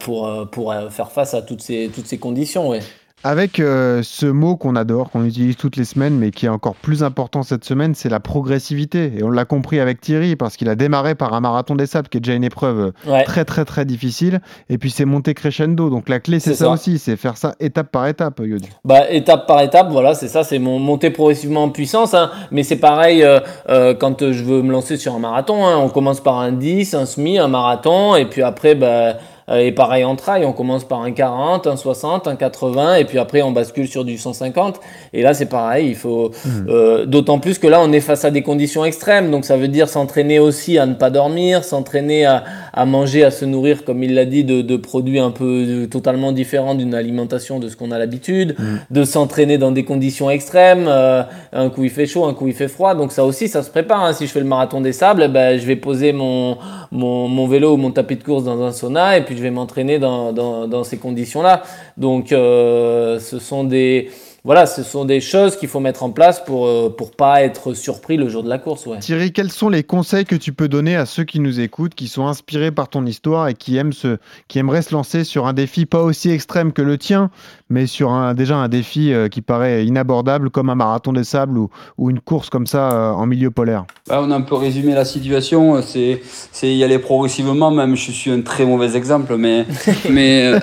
[0.00, 2.68] pour, pour faire face à toutes ces, toutes ces conditions.
[2.68, 2.80] Ouais.
[3.22, 6.74] Avec euh, ce mot qu'on adore, qu'on utilise toutes les semaines, mais qui est encore
[6.74, 9.12] plus important cette semaine, c'est la progressivité.
[9.18, 12.08] Et on l'a compris avec Thierry, parce qu'il a démarré par un marathon des sables,
[12.08, 13.24] qui est déjà une épreuve euh, Ouais.
[13.24, 14.40] très très très difficile.
[14.70, 15.90] Et puis c'est monté crescendo.
[15.90, 16.70] Donc la clé, c'est ça, ça.
[16.70, 18.70] aussi, c'est faire ça étape par étape, Yodu.
[18.86, 22.14] Bah, étape par étape, voilà, c'est ça, c'est mon monter progressivement en puissance.
[22.14, 22.30] Hein.
[22.50, 25.66] Mais c'est pareil euh, euh, quand je veux me lancer sur un marathon.
[25.66, 25.76] Hein.
[25.76, 29.16] On commence par un 10, un semi, un marathon, et puis après, bah,
[29.58, 33.18] et pareil en trail, on commence par un 40, un 60, un 80, et puis
[33.18, 34.80] après on bascule sur du 150.
[35.12, 36.30] Et là, c'est pareil, il faut.
[36.68, 39.68] euh, D'autant plus que là, on est face à des conditions extrêmes, donc ça veut
[39.68, 44.02] dire s'entraîner aussi à ne pas dormir, s'entraîner à, à manger, à se nourrir, comme
[44.02, 47.76] il l'a dit, de, de produits un peu euh, totalement différents d'une alimentation de ce
[47.76, 48.56] qu'on a l'habitude,
[48.90, 50.86] de s'entraîner dans des conditions extrêmes.
[50.88, 51.22] euh,
[51.52, 53.70] un coup il fait chaud, un coup il fait froid, donc ça aussi, ça se
[53.70, 54.04] prépare.
[54.04, 54.12] hein.
[54.12, 56.56] Si je fais le marathon des sables, eh ben, je vais poser mon,
[56.92, 59.50] mon, mon vélo ou mon tapis de course dans un sauna et puis je vais
[59.50, 61.62] m'entraîner dans, ces conditions-là.
[61.96, 64.10] Donc, euh, ce sont des
[64.42, 67.74] voilà, ce sont des choses qu'il faut mettre en place pour euh, pour pas être
[67.74, 68.88] surpris le jour de la course.
[69.00, 72.08] Thierry, quels sont les conseils que tu peux donner à ceux qui nous écoutent, qui
[72.08, 74.16] sont inspirés par ton histoire et qui, aiment se,
[74.48, 77.30] qui aimeraient se lancer sur un défi pas aussi extrême que le tien,
[77.70, 81.56] mais sur un, déjà un défi euh, qui paraît inabordable comme un marathon des sables
[81.56, 84.94] ou, ou une course comme ça euh, en milieu polaire on a un peu résumé
[84.94, 85.80] la situation.
[85.82, 86.20] C'est,
[86.52, 87.70] c'est y aller progressivement.
[87.70, 89.66] Même, je suis un très mauvais exemple, mais,
[90.10, 90.60] mais euh,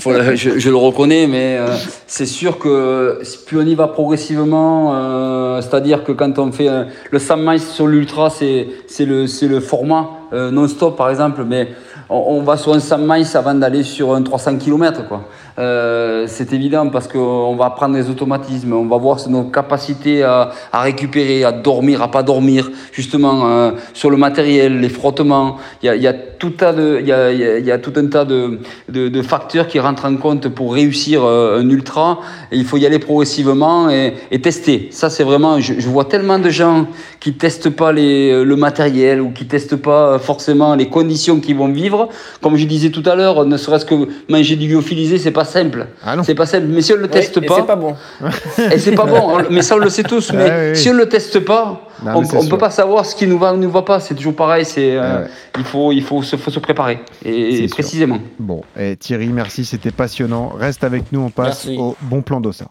[0.00, 1.26] faut le- je, je le reconnais.
[1.26, 1.68] Mais euh,
[2.06, 6.84] c'est sûr que plus on y va progressivement, euh, c'est-à-dire que quand on fait euh,
[7.10, 8.66] le 100 miles sur l'ultra, c'est,
[9.00, 11.44] le, format euh, non-stop, par exemple.
[11.46, 11.68] Mais
[12.08, 15.24] on, on va sur un 100 miles avant d'aller sur un 300 km, quoi.
[15.58, 20.50] Euh, c'est évident parce qu'on va prendre des automatismes, on va voir nos capacités à,
[20.70, 25.56] à récupérer, à dormir, à pas dormir, justement euh, sur le matériel, les frottements.
[25.82, 31.24] Il y a, tout un tas de, de, facteurs qui rentrent en compte pour réussir
[31.24, 32.20] euh, un ultra.
[32.52, 34.88] Il faut y aller progressivement et, tester.
[34.90, 35.58] Ça, c'est vraiment.
[35.60, 36.86] Je, vois tellement de gens
[37.20, 41.72] qui testent pas les, le matériel ou qui testent pas forcément les conditions qu'ils vont
[41.72, 42.10] vivre.
[42.42, 43.94] Comme je disais tout à l'heure, ne serait-ce que
[44.28, 45.86] manger du lyophilisé, c'est pas simple.
[46.04, 46.16] Ah.
[46.22, 46.66] C'est pas simple.
[46.68, 47.94] Mais si on le teste pas, c'est pas bon.
[48.70, 49.38] et c'est pas bon.
[49.38, 50.32] on- Mais ça, on le sait tous.
[50.34, 50.74] Mais ouais.
[50.74, 52.48] si on le teste pas, Non, on, sûr.
[52.50, 53.98] peut pas savoir ce qui nous va ou nous va pas.
[54.00, 54.64] C'est toujours pareil.
[54.66, 55.30] C'est, euh, Ouais, ouais.
[55.58, 56.98] il faut, il faut se, faut se préparer.
[57.24, 58.18] Et, précisément.
[58.38, 60.48] Bon, et Thierry, merci, c'était passionnant.
[60.58, 61.78] Reste avec nous, on passe Merci.
[61.80, 62.70] au bon plan d'Ossard.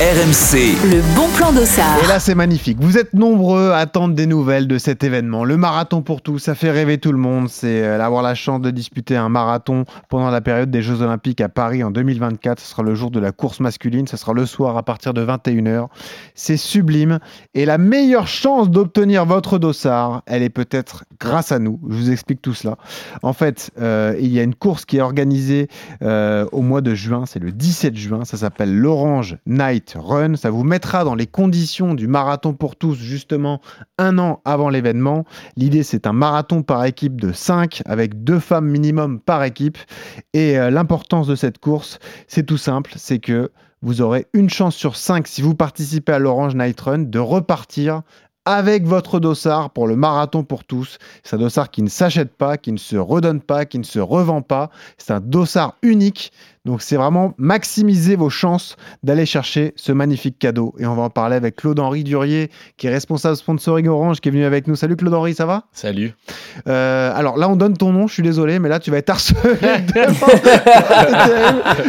[0.00, 2.02] RMC, Le bon plan d'Ossard.
[2.02, 2.78] Et là, c'est magnifique.
[2.80, 5.44] Vous êtes nombreux à attendre des nouvelles de cet événement.
[5.44, 7.50] Le marathon pour tous, ça fait rêver tout le monde.
[7.50, 11.42] C'est euh, avoir la chance de disputer un marathon pendant la période des Jeux Olympiques
[11.42, 12.60] à Paris en 2024.
[12.60, 14.06] Ce sera le jour de la course masculine.
[14.06, 15.88] Ce sera le soir à partir de 21h.
[16.34, 17.18] C'est sublime.
[17.52, 21.78] Et la meilleure chance d'obtenir votre dossard, elle est peut-être grâce à nous.
[21.90, 22.78] Je vous explique tout cela.
[23.22, 25.68] En fait, euh, il y a une course qui est organisée
[26.00, 27.24] euh, au mois de juin.
[27.26, 28.24] C'est le 17 juin.
[28.24, 30.36] Ça s'appelle l'Orange Night Run.
[30.36, 33.60] Ça vous mettra dans les conditions du marathon pour tous, justement,
[33.98, 35.24] un an avant l'événement.
[35.56, 39.78] L'idée, c'est un marathon par équipe de 5 avec deux femmes minimum par équipe.
[40.32, 43.50] Et euh, l'importance de cette course, c'est tout simple, c'est que
[43.82, 48.02] vous aurez une chance sur 5 si vous participez à l'Orange Night Run de repartir
[48.44, 50.98] avec votre dossard pour le marathon pour tous.
[51.22, 53.98] C'est un dossard qui ne s'achète pas, qui ne se redonne pas, qui ne se
[53.98, 54.70] revend pas.
[54.98, 56.32] C'est un dossard unique.
[56.66, 60.74] Donc c'est vraiment maximiser vos chances d'aller chercher ce magnifique cadeau.
[60.78, 64.32] Et on va en parler avec Claude-Henri Durier, qui est responsable sponsoring Orange, qui est
[64.32, 64.76] venu avec nous.
[64.76, 65.64] Salut Claude-Henri, ça va?
[65.72, 66.12] Salut.
[66.68, 69.08] Euh, alors là, on donne ton nom, je suis désolé, mais là, tu vas être
[69.08, 69.38] harcelé.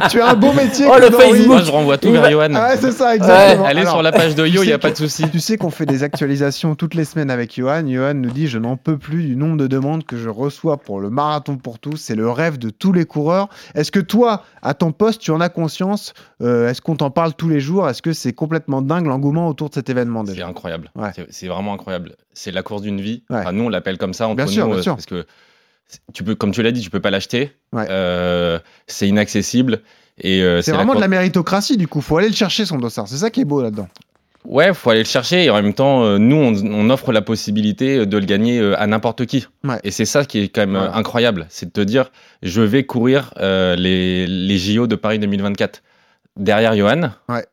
[0.10, 0.86] Tu as un beau métier.
[0.90, 1.12] Oh, le.
[1.12, 1.48] Facebook.
[1.48, 2.50] Moi, je renvoie tout vers Johan.
[2.56, 3.66] Ah ouais, c'est ça, exactement.
[3.66, 5.30] Allez Alors, sur la page de Yo, il n'y a pas de souci.
[5.30, 7.84] Tu sais qu'on fait des actualisations toutes les semaines avec Johan.
[7.88, 11.00] Johan nous dit Je n'en peux plus du nombre de demandes que je reçois pour
[11.00, 11.98] le marathon pour tous.
[11.98, 13.50] C'est le rêve de tous les coureurs.
[13.76, 17.34] Est-ce que toi, à ton poste, tu en as conscience Euh, Est-ce qu'on t'en parle
[17.34, 17.88] tous les jours?
[17.90, 20.92] Est-ce que c'est complètement dingue l'engouement autour de cet événement C'est incroyable.
[20.96, 21.10] Ouais.
[21.30, 22.16] C'est- vraiment incroyable.
[22.34, 23.24] C'est la course d'une vie.
[23.30, 23.38] Ouais.
[23.40, 24.52] Enfin, nous, on l'appelle comme ça entre Bien nous.
[24.52, 24.96] sûr, bien euh, sûr.
[24.96, 25.26] Parce que
[26.14, 27.52] tu peux, comme tu l'as dit, tu peux pas l'acheter.
[27.74, 27.86] Ouais.
[27.90, 29.82] Euh, c'est inaccessible.
[30.20, 32.02] Et C'est la vraiment de cour- la méritocratie du coup.
[32.02, 33.08] Faut aller le chercher son dossard.
[33.08, 33.88] C'est ça qui est beau là-dedans.
[34.46, 35.46] Ouais, faut aller le chercher.
[35.46, 38.80] Et en même temps, euh, nous, on, on offre la possibilité de le gagner euh,
[38.80, 39.48] à n'importe qui.
[39.64, 39.80] Ouais.
[39.84, 41.46] Et c'est ça qui est quand même euh, incroyable.
[41.50, 42.12] C'est de te dire,
[42.42, 45.84] je vais courir euh, les, les JO de Paris 2024
[46.38, 47.12] derrière Johan.
[47.30, 47.46] Ouais.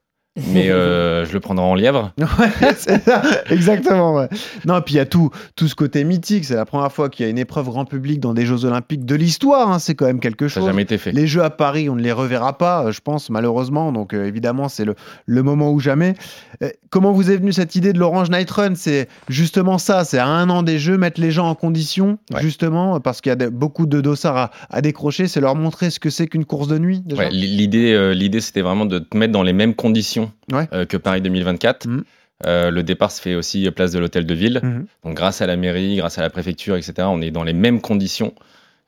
[0.53, 2.12] Mais euh, je le prendrai en lièvre.
[2.39, 4.14] Ouais, c'est ça, exactement.
[4.14, 4.29] Ouais.
[4.66, 6.45] Non, puis il y a tout, tout ce côté mythique.
[6.45, 9.05] C'est la première fois qu'il y a une épreuve grand public dans des Jeux Olympiques
[9.05, 9.72] de l'histoire.
[9.72, 9.81] hein.
[9.81, 10.64] C'est quand même quelque Ça chose.
[10.64, 11.11] n'a jamais été fait.
[11.11, 13.91] Les Jeux à Paris, on ne les reverra pas, euh, je pense, malheureusement.
[13.91, 14.95] Donc, euh, évidemment, c'est le,
[15.26, 16.14] le moment ou jamais.
[16.62, 18.74] Euh, comment vous est venue cette idée de l'Orange Night Run?
[18.76, 20.05] C'est justement ça.
[20.05, 22.43] C'est à un an des Jeux, mettre les gens en condition, Ouais.
[22.43, 25.26] justement, parce qu'il y a de- beaucoup de dossards à, à décrocher.
[25.26, 27.03] C'est leur montrer ce que c'est qu'une course de nuit,
[27.33, 30.68] l'idée, l'idée, c'était vraiment de te mettre dans les mêmes conditions Ouais.
[30.72, 31.87] euh, que Paris 2024.
[31.87, 32.05] Mhm.
[32.47, 34.61] Euh, le départ se fait aussi euh, place de l'hôtel de ville.
[34.62, 34.87] Mhm.
[35.05, 37.81] Donc, grâce à la mairie, grâce à la préfecture, etc., on est dans les mêmes
[37.81, 38.35] conditions.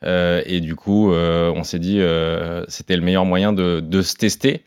[0.04, 2.00] Euh, et du coup, on s'est dit,
[2.68, 4.62] c'était le meilleur moyen de, de se tester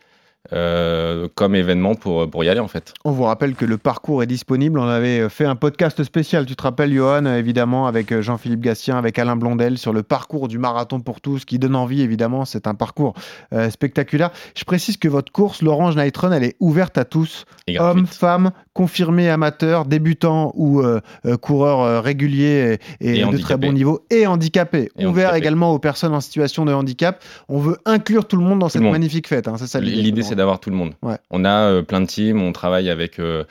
[0.52, 2.94] euh, comme événement pour, pour y aller, en fait.
[3.06, 4.78] On vous rappelle que le parcours est disponible.
[4.80, 8.22] On avait euh, fait un podcast spécial, tu te rappelles, Johan, euh, évidemment, avec euh,
[8.22, 12.02] Jean-Philippe Gastien, avec Alain Blondel, sur le parcours du marathon pour tous, qui donne envie,
[12.02, 12.46] évidemment.
[12.46, 13.14] C'est un parcours
[13.54, 14.32] euh, spectaculaire.
[14.56, 17.46] Je précise que votre course, l'Orange Night Run, elle est ouverte à tous,
[17.80, 23.38] hommes, femmes, confirmés, amateurs, débutants ou euh, euh, coureurs euh, réguliers et, et Et de
[23.38, 24.90] très bon niveau, et handicapés.
[24.98, 27.24] Et Ouvert également aux personnes en situation de handicap.
[27.50, 28.92] On veut inclure tout le monde dans cette monde.
[28.92, 29.48] magnifique fête.
[29.48, 29.56] hein.
[29.58, 30.24] C'est ça l'idée.
[30.34, 30.94] C'est d'avoir tout le monde.
[31.04, 31.18] Ouais.
[31.30, 33.44] On a euh, plein de teams, on travaille avec euh,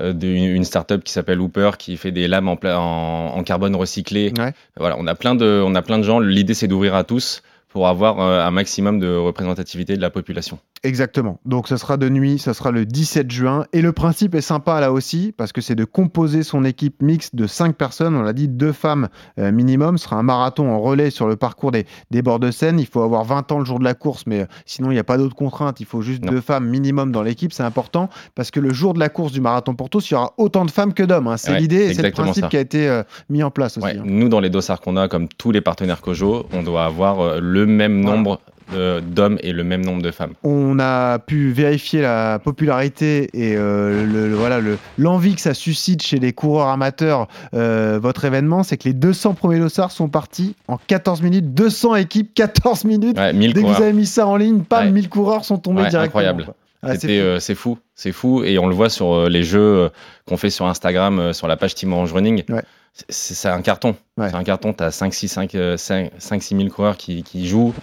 [0.00, 3.42] euh, de- une, startup qui s'appelle Hooper qui fait des lames en, pla- en, en
[3.44, 4.32] carbone recyclé.
[4.36, 4.52] Ouais.
[4.76, 6.18] Voilà, on a plein de, on a plein de gens.
[6.18, 7.42] L'idée, c'est d'ouvrir à tous
[7.76, 10.58] pour avoir euh, un maximum de représentativité de la population.
[10.82, 11.38] Exactement.
[11.44, 13.66] Donc ce sera de nuit, ça sera le 17 juin.
[13.74, 17.34] Et le principe est sympa là aussi, parce que c'est de composer son équipe mixte
[17.36, 18.16] de 5 personnes.
[18.16, 19.08] On l'a dit, deux femmes
[19.38, 19.98] euh, minimum.
[19.98, 22.80] Ce sera un marathon en relais sur le parcours des, des bords de Seine.
[22.80, 24.98] Il faut avoir 20 ans le jour de la course, mais euh, sinon il n'y
[25.00, 25.78] a pas d'autres contraintes.
[25.80, 26.32] Il faut juste Non.
[26.32, 27.52] deux femmes minimum dans l'équipe.
[27.52, 30.16] C'est important, parce que le jour de la course du marathon pour tous, il y
[30.16, 31.26] aura autant de femmes que d'hommes.
[31.26, 31.36] hein.
[31.36, 32.48] C'est Ouais, l'idée et c'est le principe ça.
[32.48, 33.86] qui a été euh, mis en place aussi.
[33.86, 34.02] Ouais, hein.
[34.06, 37.40] Nous, dans les dossards qu'on a, comme tous les partenaires Cojo, on doit avoir euh,
[37.66, 38.40] le même nombre
[38.74, 40.32] euh, d'hommes et le même nombre de femmes.
[40.42, 45.54] On a pu vérifier la popularité et euh, le, le- voilà le- l'envie que ça
[45.54, 47.28] suscite chez les coureurs amateurs.
[47.54, 51.54] euh, votre événement, c'est que les 200 premiers dossards sont partis en 14 minutes.
[51.54, 53.16] 200 équipes, 14 minutes.
[53.18, 53.76] Ouais, 1000 Dès que coureurs.
[53.78, 54.90] vous avez mis ça en ligne, pam, Ouais.
[54.90, 56.22] 1000 coureurs sont tombés Ouais, directement.
[56.24, 56.46] incroyable.
[56.82, 59.88] Ah, euh, c'est fou, c'est fou, et on le voit sur euh, les jeux euh,
[60.28, 62.44] qu'on fait sur Instagram, euh, sur la page Team Orange Running.
[62.48, 62.62] Ouais.
[63.08, 63.96] C'est- un carton.
[64.16, 64.30] Ouais.
[64.30, 64.72] C'est un carton.
[64.72, 67.74] T'as 5 6 5 euh, 5 5 6 000 coureurs qui, qui jouent.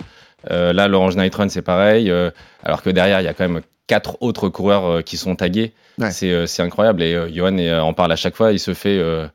[0.51, 2.09] Euh, là, l'Orange Night Run, c'est pareil.
[2.09, 2.31] euh,
[2.63, 5.73] alors que derrière, il y a quand même quatre autres coureurs euh, qui sont tagués.
[5.99, 6.11] Ouais.
[6.11, 7.03] C'est euh, c'est incroyable.
[7.03, 8.51] Et euh, Johan euh, en parle à chaque fois.
[8.51, 9.27] Il se fait euh,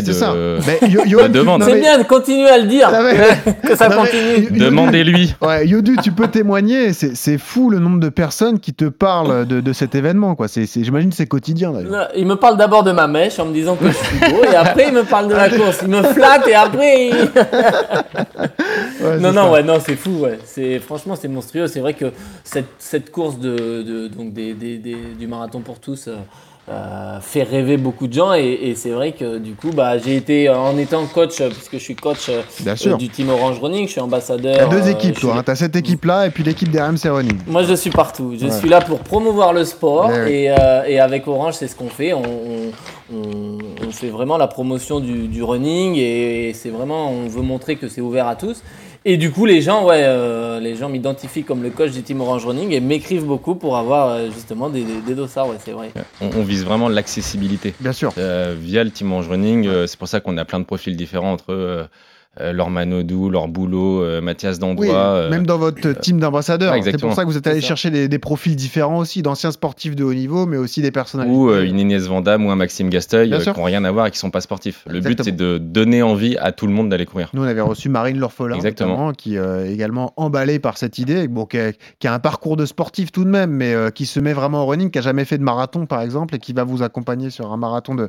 [0.00, 0.12] c'est de.
[0.14, 0.32] ça.
[0.66, 1.62] Mais Yo- Johan, tu- demande.
[1.64, 2.90] C'est mais- bien de continuer à le dire.
[2.90, 4.46] Non, mais- que ça non, mais- continue.
[4.48, 5.34] Yodu- Demandez-lui.
[5.42, 6.92] Ouais, Yodu, tu peux témoigner.
[6.94, 10.34] C'est c'est fou le nombre de personnes qui te parlent de, de cet événement.
[10.34, 10.46] quoi.
[10.48, 11.72] J'imagine que c'est quotidien
[12.16, 14.54] Il me parle d'abord de ma mèche en me disant que je suis beau et
[14.56, 15.80] après il me parle de la course.
[15.82, 17.14] Il me flatte et après il...
[19.04, 19.50] Ouais, Non, non, ça.
[19.52, 20.38] ouais, non, c'est fou, ouais.
[20.44, 21.66] C'est, franchement, c'est monstrueux.
[21.66, 22.12] C'est vrai que
[22.44, 26.16] cette, cette course de, de- donc des, des- des- du marathon pour tous euh,
[26.70, 28.32] euh, fait rêver beaucoup de gens.
[28.32, 31.50] Et, et c'est vrai que du coup, bah, j'ai été, euh, en étant coach, euh,
[31.50, 34.56] puisque je suis coach euh, du team Orange Running, je suis ambassadeur.
[34.56, 35.30] T'as deux euh, équipes, je toi.
[35.32, 35.42] suis- hein.
[35.44, 37.38] T'as cette équipe-là et puis l'équipe d'RMC Running.
[37.46, 38.34] Moi, je suis partout.
[38.40, 38.50] Je Ouais.
[38.50, 40.32] suis là pour promouvoir le sport ouais.
[40.44, 42.14] et, euh, et avec Orange, c'est ce qu'on fait.
[42.14, 42.70] On, on-
[43.90, 48.00] fait vraiment la promotion du, du running et, c'est vraiment, on veut montrer que c'est
[48.00, 48.60] ouvert à tous.
[49.06, 52.22] Et du coup, les gens, ouais, euh, les gens m'identifient comme le coach du team
[52.22, 55.48] Orange Running et m'écrivent beaucoup pour avoir euh, justement des, des, des dossards.
[55.48, 55.92] Ouais, c'est vrai.
[56.22, 57.74] On, on vise vraiment l'accessibilité.
[57.80, 58.14] Bien sûr.
[58.16, 59.66] Euh, via le Team Orange Running.
[59.66, 61.86] euh, c'est pour ça qu'on a plein de profils différents entre
[62.40, 64.86] euh, Laure Manodou, Laure Boulot, euh, Mathias Dandois.
[64.86, 66.72] Oui, euh, même dans votre team d'ambassadeurs.
[66.72, 69.52] ouais, c'est pour ça que vous êtes allé chercher des, des profils différents aussi, d'anciens
[69.52, 71.34] sportifs de haut niveau, mais aussi des personnalités.
[71.36, 74.06] ou euh, une Inès Vandamme ou un Maxime Gasteuil euh, qui n'ont rien à voir
[74.06, 74.84] et qui sont pas sportifs.
[74.88, 77.30] Le but, c'est de donner envie à tout le monde d'aller courir.
[77.34, 78.58] Nous, on avait reçu Marine Lorfolin,
[79.16, 82.56] qui euh, est également emballée par cette idée, bon, qui, a, qui a un parcours
[82.56, 85.02] de sportif tout de même, mais euh, qui se met vraiment au running, qui a
[85.02, 88.08] jamais fait de marathon, par exemple, et qui va vous accompagner sur un marathon de,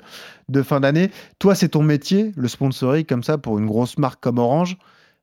[0.49, 1.09] de fin d'année.
[1.39, 4.77] Toi, c'est ton métier, le sponsoring, comme ça, pour une grosse marque comme Orange.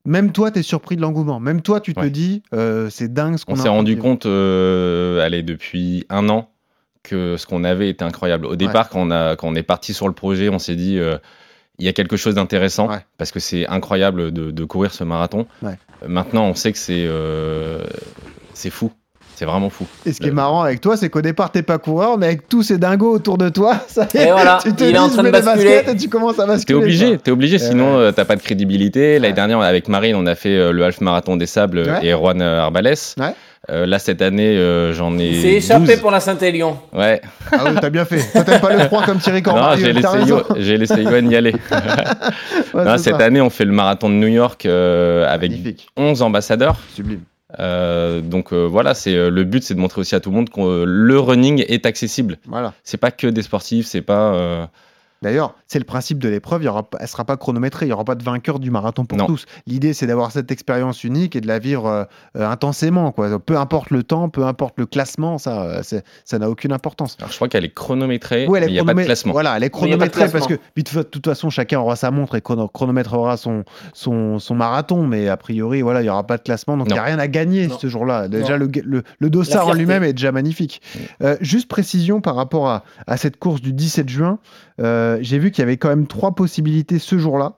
[0.05, 1.39] Même toi, tu es surpris de l'engouement.
[1.39, 2.11] Même toi, tu te Ouais.
[2.11, 5.43] dis, euh, c'est dingue ce qu'on On a s'est train de rendu compte, euh, allez,
[5.45, 6.49] depuis un an,
[7.05, 8.47] que ce qu'on avait était incroyable.
[8.47, 10.99] Au départ, quand, on a, quand on est parti sur le projet, on s'est dit,
[10.99, 11.19] euh,
[11.79, 13.05] il y a quelque chose d'intéressant, Ouais.
[13.17, 15.47] parce que c'est incroyable de, de courir ce marathon.
[16.07, 17.09] Maintenant, on sait que c'est
[18.55, 18.93] c'est fou.
[19.43, 19.87] C'est vraiment fou.
[20.07, 22.27] Et ce qui est Euh, marrant avec toi, c'est qu'au départ, t'es pas coureur, mais
[22.27, 24.91] avec tous ces dingos autour de toi, ça y est, Et voilà, tu te il
[24.91, 25.83] dis, est en train de basculer.
[25.89, 26.79] et tu commences à basculer.
[26.79, 28.03] T'es obligé, t'es obligé, sinon ouais.
[28.05, 29.15] euh, t'as pas de crédibilité.
[29.15, 29.33] L'année Ouais.
[29.33, 32.07] dernière, avec Marine, on a fait euh, le half marathon des sables euh, Ouais.
[32.07, 33.17] et Juan euh, Arbalès.
[33.19, 33.35] Ouais.
[33.71, 35.27] Euh, là, cette année, euh, j'en ai.
[35.31, 36.01] Il s'est échappé 12.
[36.01, 36.79] pour la Saint-Élion.
[36.93, 37.21] Ouais.
[37.51, 38.19] Ah oui, t'as bien fait.
[38.45, 39.85] T'aimes pas le froid comme Thierry Non, Corbario.
[39.85, 40.27] j'ai laissé, raison.
[40.39, 41.53] Yo- j'ai laissé Yoann y aller.
[42.75, 43.25] Ouais, Non, c'est cette ça.
[43.27, 46.77] année, on fait le marathon de New York euh, avec Magnifique, 11 ambassadeurs.
[46.95, 47.21] sublime.
[47.61, 50.37] Euh, donc euh, voilà, c'est euh, le but, c'est de montrer aussi à tout le
[50.37, 52.39] monde que euh, le running est accessible.
[52.47, 52.75] Voilà.
[52.85, 54.71] C'est pas que des sportifs, c'est pas.
[55.23, 56.63] D'ailleurs, c'est le principe de l'épreuve.
[56.63, 57.87] Il y aura, pas- elle sera pas chronométrée.
[57.87, 59.27] Il y aura pas de vainqueur du marathon pour Non.
[59.27, 59.47] tous.
[59.67, 62.05] L'idée, c'est d'avoir cette expérience unique et de la vivre euh,
[62.37, 63.13] euh, intensément.
[63.13, 63.39] Quoi.
[63.39, 65.83] Peu importe le temps, peu importe le classement, ça, euh,
[66.25, 67.17] ça n'a aucune importance.
[67.21, 69.05] Alors, je crois qu'elle est chronométrée, Oui, elle est mais il n'y a pas de
[69.05, 69.33] classement.
[69.33, 72.69] Voilà, elle est chronométrée parce que de toute- façon, chacun aura sa montre et chrono-
[72.69, 73.65] chronométrera son,
[73.95, 75.07] son, son marathon.
[75.07, 76.77] Mais a priori, voilà, il n'y aura pas de classement.
[76.77, 77.79] Donc, il n'y a rien à gagner Non.
[77.79, 78.29] ce jour-là.
[78.29, 80.83] Déjà, le, le, le dossard en lui-même est déjà magnifique.
[81.23, 84.39] Euh, juste précision par rapport à, à cette course du 17 juin.
[84.81, 87.57] euh, J'ai vu qu'il y avait quand même trois possibilités ce jour-là.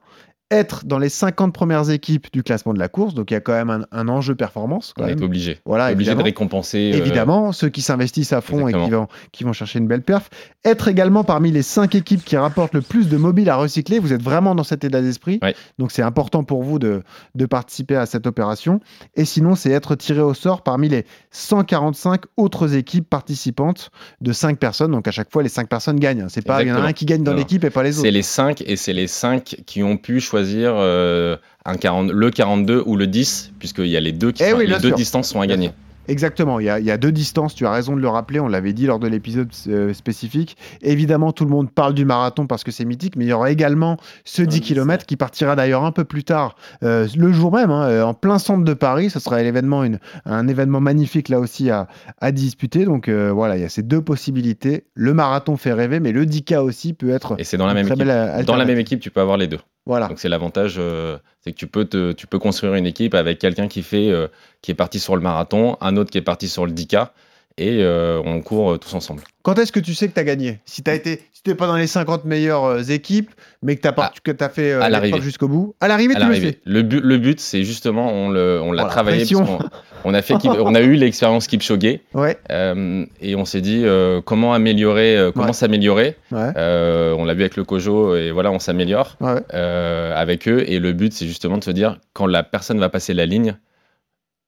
[0.55, 3.41] Être dans les 50 premières équipes du classement de la course, donc il y a
[3.41, 4.93] quand même un, un enjeu performance.
[4.97, 5.19] quand On même.
[5.19, 5.59] est obligé.
[5.65, 6.93] Voilà, obligé de récompenser.
[6.95, 10.03] euh, Évidemment, ceux qui s'investissent à fond et qui vont, qui vont chercher une belle
[10.03, 10.31] perf.
[10.65, 13.99] Être également parmi les cinq équipes qui rapportent le plus de mobiles à recycler.
[13.99, 15.41] Vous êtes vraiment dans cet état d'esprit.
[15.43, 15.57] Ouais.
[15.79, 17.03] Donc c'est important pour vous de,
[17.35, 18.79] de participer à cette opération.
[19.17, 23.91] Et sinon, c'est être tiré au sort parmi les 145 autres équipes participantes
[24.21, 24.93] de 5 personnes.
[24.93, 26.27] Donc à chaque fois, les 5 personnes gagnent.
[26.29, 27.99] C'est pas, il y en a un qui gagne dans l'équipe et pas les C'est
[28.01, 28.09] autres.
[28.09, 30.44] les 5 et c'est les 5 qui ont pu choisir
[30.77, 34.51] euh, un 40, le 42 ou le 10, puisqu'il y a les deux, qui Eh
[34.51, 35.71] sont- oui, les deux distances sont à gagner.
[36.07, 38.39] Exactement, il y, a, il y a deux distances, tu as raison de le rappeler,
[38.39, 40.55] on l'avait dit lors de l'épisode euh, spécifique.
[40.83, 43.51] Évidemment, tout le monde parle du marathon parce que c'est mythique, mais il y aura
[43.51, 47.71] également ce 10 km qui partira d'ailleurs un peu plus tard, euh, le jour même,
[47.71, 49.09] hein, euh, en plein centre de Paris.
[49.09, 51.89] Ce sera l'événement, une- un événement magnifique là aussi à,
[52.21, 52.85] à disputer.
[52.85, 54.85] Donc euh, voilà, il y a ces deux possibilités.
[54.93, 57.87] Le marathon fait rêver, mais le 10K aussi peut être Et c'est dans la même
[57.87, 58.07] très équipe.
[58.07, 59.59] belle Dans la même équipe, tu peux avoir les deux.
[59.87, 60.09] Voilà.
[60.09, 63.69] Donc c'est l'avantage, euh, c'est que tu peux, tu peux construire une équipe avec quelqu'un
[63.69, 64.29] qui fait, euh,
[64.63, 67.11] qui est parti sur le marathon, un autre qui est parti sur le 10K,
[67.57, 69.23] et euh, on court euh, tous ensemble.
[69.43, 70.59] Quand est-ce que tu sais que tu as gagné?
[70.65, 73.31] Si tu été, si t'es pas dans les 50 meilleures euh, équipes,
[73.63, 76.59] mais que tu as, as fait euh, l'épreuve jusqu'au bout, à l'arrivée, tu le sais.
[76.65, 79.59] Le but, le but, c'est justement, on on l'a Oh, la travaillé, parce qu'on-
[80.07, 83.85] on a fait, on a eu l'expérience Kipchoge, Ouais, euh, et on s'est dit
[84.25, 86.17] comment améliorer, comment s'améliorer?
[86.33, 89.43] ouais, on l'a vu avec le Kojo, et voilà, on s'améliore ouais.
[89.53, 90.65] avec eux.
[90.69, 93.57] Et le but, c'est justement de se dire, quand la personne va passer la ligne,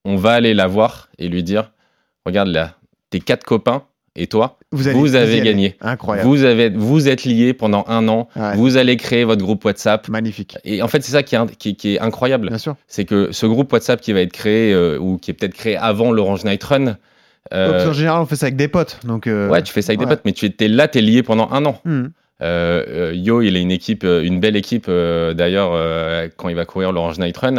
[0.05, 1.73] on va aller la voir et lui dire,
[2.25, 2.75] regarde là,
[3.11, 3.83] tes quatre copains
[4.19, 5.77] et toi, Vous, allez- vous avez gagné.
[5.83, 6.27] Incroyable.
[6.29, 8.57] Vous, avez, vous êtes liés pendant un an, Ouais.
[8.57, 10.09] vous allez créer votre groupe WhatsApp.
[10.09, 10.57] Magnifique.
[10.65, 12.49] Et en fait, c'est ça qui est, in- qui, qui est incroyable.
[12.49, 12.77] Bien sûr.
[12.89, 15.77] C'est que ce groupe WhatsApp qui va être créé, euh, ou qui est peut-être créé
[15.77, 16.97] avant l'Orange Night Run,
[17.53, 18.99] euh, en général, on fait ça avec des potes.
[19.05, 20.07] Donc, euh, ouais, tu fais ça avec ouais.
[20.07, 21.79] des potes, mais tu es là, tu es lié pendant un an.
[21.85, 22.07] hmm.
[22.43, 27.19] Euh, Yo, il a une équipe, une belle équipe d'ailleurs quand il va courir l'Orange
[27.19, 27.57] Night Run.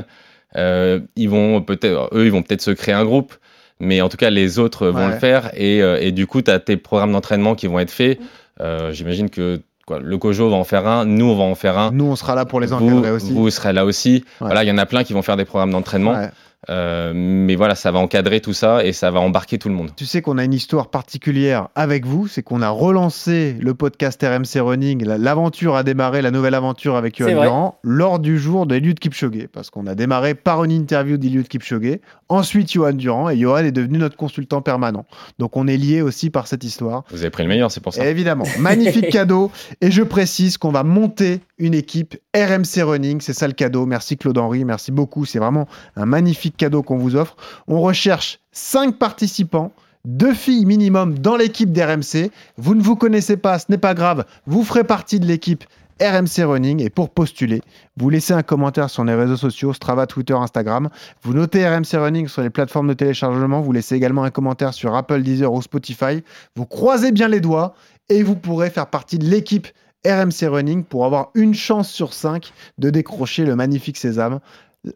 [1.16, 3.34] Ils vont peut-être, eux, ils vont peut-être se créer un groupe,
[3.80, 5.14] mais en tout cas les autres vont Ouais.
[5.14, 7.92] le faire et, euh, et du coup, tu as tes programmes d'entraînement qui vont être
[7.92, 8.20] faits.
[8.60, 11.78] Euh, J'imagine que quoi, le Kojo va en faire un, nous on va en faire
[11.78, 11.92] un.
[11.92, 13.32] Nous, on sera là pour les vous, encadrer aussi.
[13.32, 14.24] vous serez là aussi.
[14.42, 14.48] Ouais.
[14.48, 16.30] Voilà, il y en a plein qui vont faire des programmes d'entraînement, Ouais.
[16.70, 19.92] Euh, mais voilà, ça va encadrer tout ça et ça va embarquer tout le monde.
[19.96, 24.22] Tu sais qu'on a une histoire particulière avec vous, c'est qu'on a relancé le podcast
[24.24, 25.06] RMC Running.
[25.06, 27.40] La- L'aventure a démarré, la nouvelle aventure avec Yoann.
[27.40, 29.48] Durand, lors du jour d'Eliud Kipchoge.
[29.54, 33.72] Parce qu'on a démarré par une interview d'Eliud Kipchoge, ensuite Yoann Durand, et Yoann est
[33.72, 35.06] devenu notre consultant permanent.
[35.38, 37.04] Donc on est liés aussi par cette histoire.
[37.12, 38.06] Vous avez pris le meilleur, c'est pour ça.
[38.06, 39.52] Évidemment, magnifique cadeau.
[39.82, 43.22] Et je précise qu'on va monter une équipe RMC Running.
[43.22, 43.86] C'est ça le cadeau.
[43.86, 45.26] Merci Claude Henry, merci beaucoup.
[45.26, 47.36] C'est vraiment un magnifique cadeau qu'on vous offre.
[47.68, 49.72] On recherche 5 participants.
[50.06, 52.32] Deux filles minimum dans l'équipe d'RMC.
[52.58, 54.24] Vous ne vous connaissez pas, ce n'est pas grave.
[54.46, 55.66] Vous ferez partie de l'équipe
[56.02, 56.82] RMC Running.
[56.82, 57.62] Et pour postuler,
[57.98, 60.90] vous laissez un commentaire sur les réseaux sociaux, Strava, Twitter, Instagram.
[61.24, 63.62] Vous notez RMC Running sur les plateformes de téléchargement.
[63.62, 66.24] Vous laissez également un commentaire sur Apple, Deezer ou Spotify.
[66.56, 67.74] Vous croisez bien les doigts
[68.10, 69.68] et vous pourrez faire partie de l'équipe
[70.06, 74.40] RMC Running pour avoir une chance sur cinq de décrocher le magnifique sésame.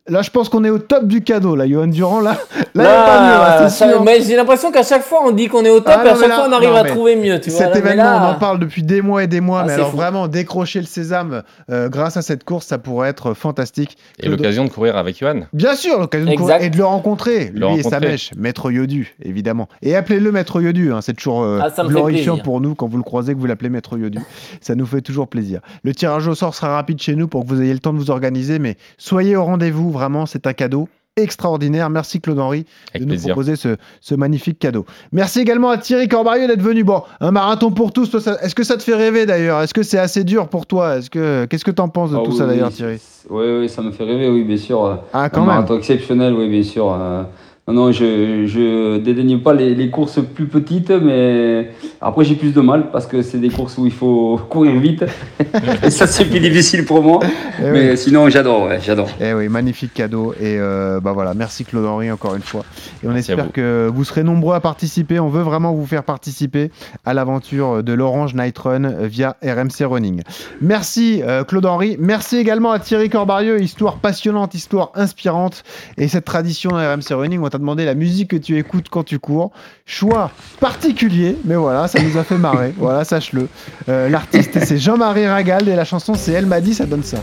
[0.08, 2.22] Là, je pense qu'on est au top du cadeau, là, Johan Durand.
[2.22, 2.38] Là,
[2.76, 4.04] là, il y a pas mieux, là, c'est ça- sûr.
[4.04, 6.16] mais j'ai l'impression qu'à chaque fois on dit qu'on est au top Ah, et à
[6.16, 7.42] chaque là- fois on arrive non, à trouver mieux.
[7.42, 9.66] Tu vois, Cet événement, là- on en parle depuis des mois et des mois, Ah,
[9.68, 9.98] mais alors fou.
[9.98, 13.98] vraiment décrocher le sésame euh, grâce à cette course, ça pourrait être fantastique.
[14.20, 15.42] Et l'occasion de courir avec Johan.
[15.52, 18.72] Bien sûr, l'occasion de courir et de le rencontrer, Le lui et sa mèche, Maître
[18.72, 19.68] Yodu, évidemment.
[19.82, 23.04] Et appelez-le Maître Yodu, hein, c'est toujours euh, Ah, glorifiant pour nous quand vous le
[23.04, 24.20] croisez, que vous l'appelez Maître Yodu.
[24.62, 25.60] Ça nous fait toujours plaisir.
[25.84, 27.98] Le tirage au sort sera rapide chez nous pour que vous ayez le temps de
[27.98, 31.89] vous organiser, mais soyez au rendez-vous, vraiment, c'est un cadeau extraordinaire.
[31.89, 33.34] Merci Claude Henry Avec de nous plaisir.
[33.34, 34.86] proposer ce, ce magnifique cadeau.
[35.11, 36.84] Merci également à Thierry Corbarieux d'être venu.
[36.86, 39.61] Bon, un marathon pour tous, est-ce que ça te fait rêver d'ailleurs?
[39.61, 40.97] Est-ce que c'est assez dur pour toi?
[40.97, 42.78] Est-ce que Qu'est-ce que tu en penses de Ah tout oui, ça oui, d'ailleurs c'est-
[42.78, 42.99] Thierry?
[43.30, 44.99] Oui, oui, ça me fait rêver, oui, bien sûr.
[45.13, 46.91] Ah un quand même marathon exceptionnel, oui, bien sûr.
[46.93, 47.24] Euh,
[47.72, 52.61] non, je, je dédaigne pas les, les courses plus petites, mais après j'ai plus de
[52.61, 55.03] mal parce que c'est des courses où il faut courir vite.
[55.84, 57.19] Et ça, c'est plus difficile pour moi.
[57.59, 57.72] Eh oui.
[57.72, 59.09] Mais sinon, j'adore, ouais, j'adore.
[59.19, 60.34] Eh oui, magnifique cadeau.
[60.34, 62.63] Et euh, bah voilà, merci Claude Henry encore une fois.
[63.03, 63.51] Et on Merci espère vous.
[63.51, 65.19] que vous serez nombreux à participer.
[65.19, 66.72] On veut vraiment vous faire participer
[67.05, 70.22] à l'aventure de l'Orange Night Run via RMC Running.
[70.61, 71.97] Merci euh, Claude Henry.
[71.99, 73.61] Merci également à Thierry Corbarieux.
[73.61, 75.63] Histoire passionnante, histoire inspirante.
[75.97, 79.20] Et cette tradition RMC Running, on t'a demandé la musique que tu écoutes quand tu
[79.20, 79.51] cours.
[79.86, 82.74] Choix particulier, mais voilà, ça nous a fait marrer.
[82.78, 83.47] voilà, sache-le.
[83.88, 87.18] Euh, L'artiste, c'est Jean-Marie Ragal et la chanson, c'est Elle m'a dit, ça donne ça.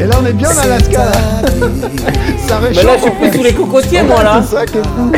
[0.00, 1.04] Et là, on est bien en Alaska.
[1.04, 1.12] Là.
[2.46, 2.76] ça réchauffe.
[2.76, 3.28] Mais là, je suis en fait.
[3.30, 4.42] plus sous les cocotiers, moi, là.
[4.44, 5.12] C'est ça qui est fou.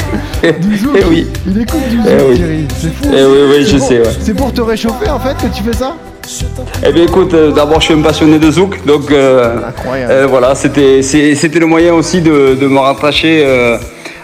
[0.68, 0.96] Du zouk.
[0.98, 1.26] Eh oui.
[1.46, 2.36] Il écoute du zouk, Eh oui.
[2.36, 2.64] Thierry.
[2.78, 3.04] C'est fou.
[3.12, 4.16] Eh oui, oui, C'est je pour- sais, ouais.
[4.20, 5.96] C'est pour te réchauffer, en fait, que tu fais ça?
[6.86, 9.56] Eh bien, écoute, euh, d'abord, je suis un passionné de zouk, donc euh,
[9.94, 13.78] euh, voilà, c'était le moyen aussi de, de me rattacher euh,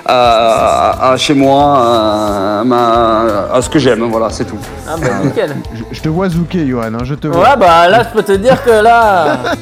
[0.07, 4.59] à, à- chez moi, à, ma- à ce que j'aime, voilà, c'est tout.
[4.88, 5.57] Ah bah nickel.
[5.74, 6.94] je, je te vois zouker, Johan.
[6.94, 7.42] hein, je te vois.
[7.50, 9.38] Ouais, bah là, je peux te dire que là.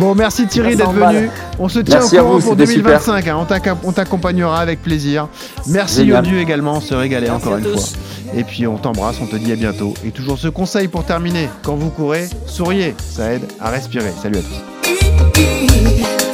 [0.00, 1.30] Bon, merci Thierry d'être venu.
[1.60, 3.28] On se tient Merci au courant vous, pour c'était 2025.
[3.28, 3.46] hein.
[3.84, 5.28] On t'accompagnera avec plaisir.
[5.68, 6.04] Merci.
[6.04, 6.74] Yodu également.
[6.78, 7.94] On se régaler Merci encore une tous.
[7.94, 8.34] fois.
[8.36, 9.16] Et puis on t'embrasse.
[9.22, 9.94] On te dit à bientôt.
[10.04, 11.48] Et toujours ce conseil pour terminer.
[11.62, 12.96] Quand vous courez, souriez.
[12.98, 14.12] Ça aide à respirer.
[14.20, 16.25] Salut à tous.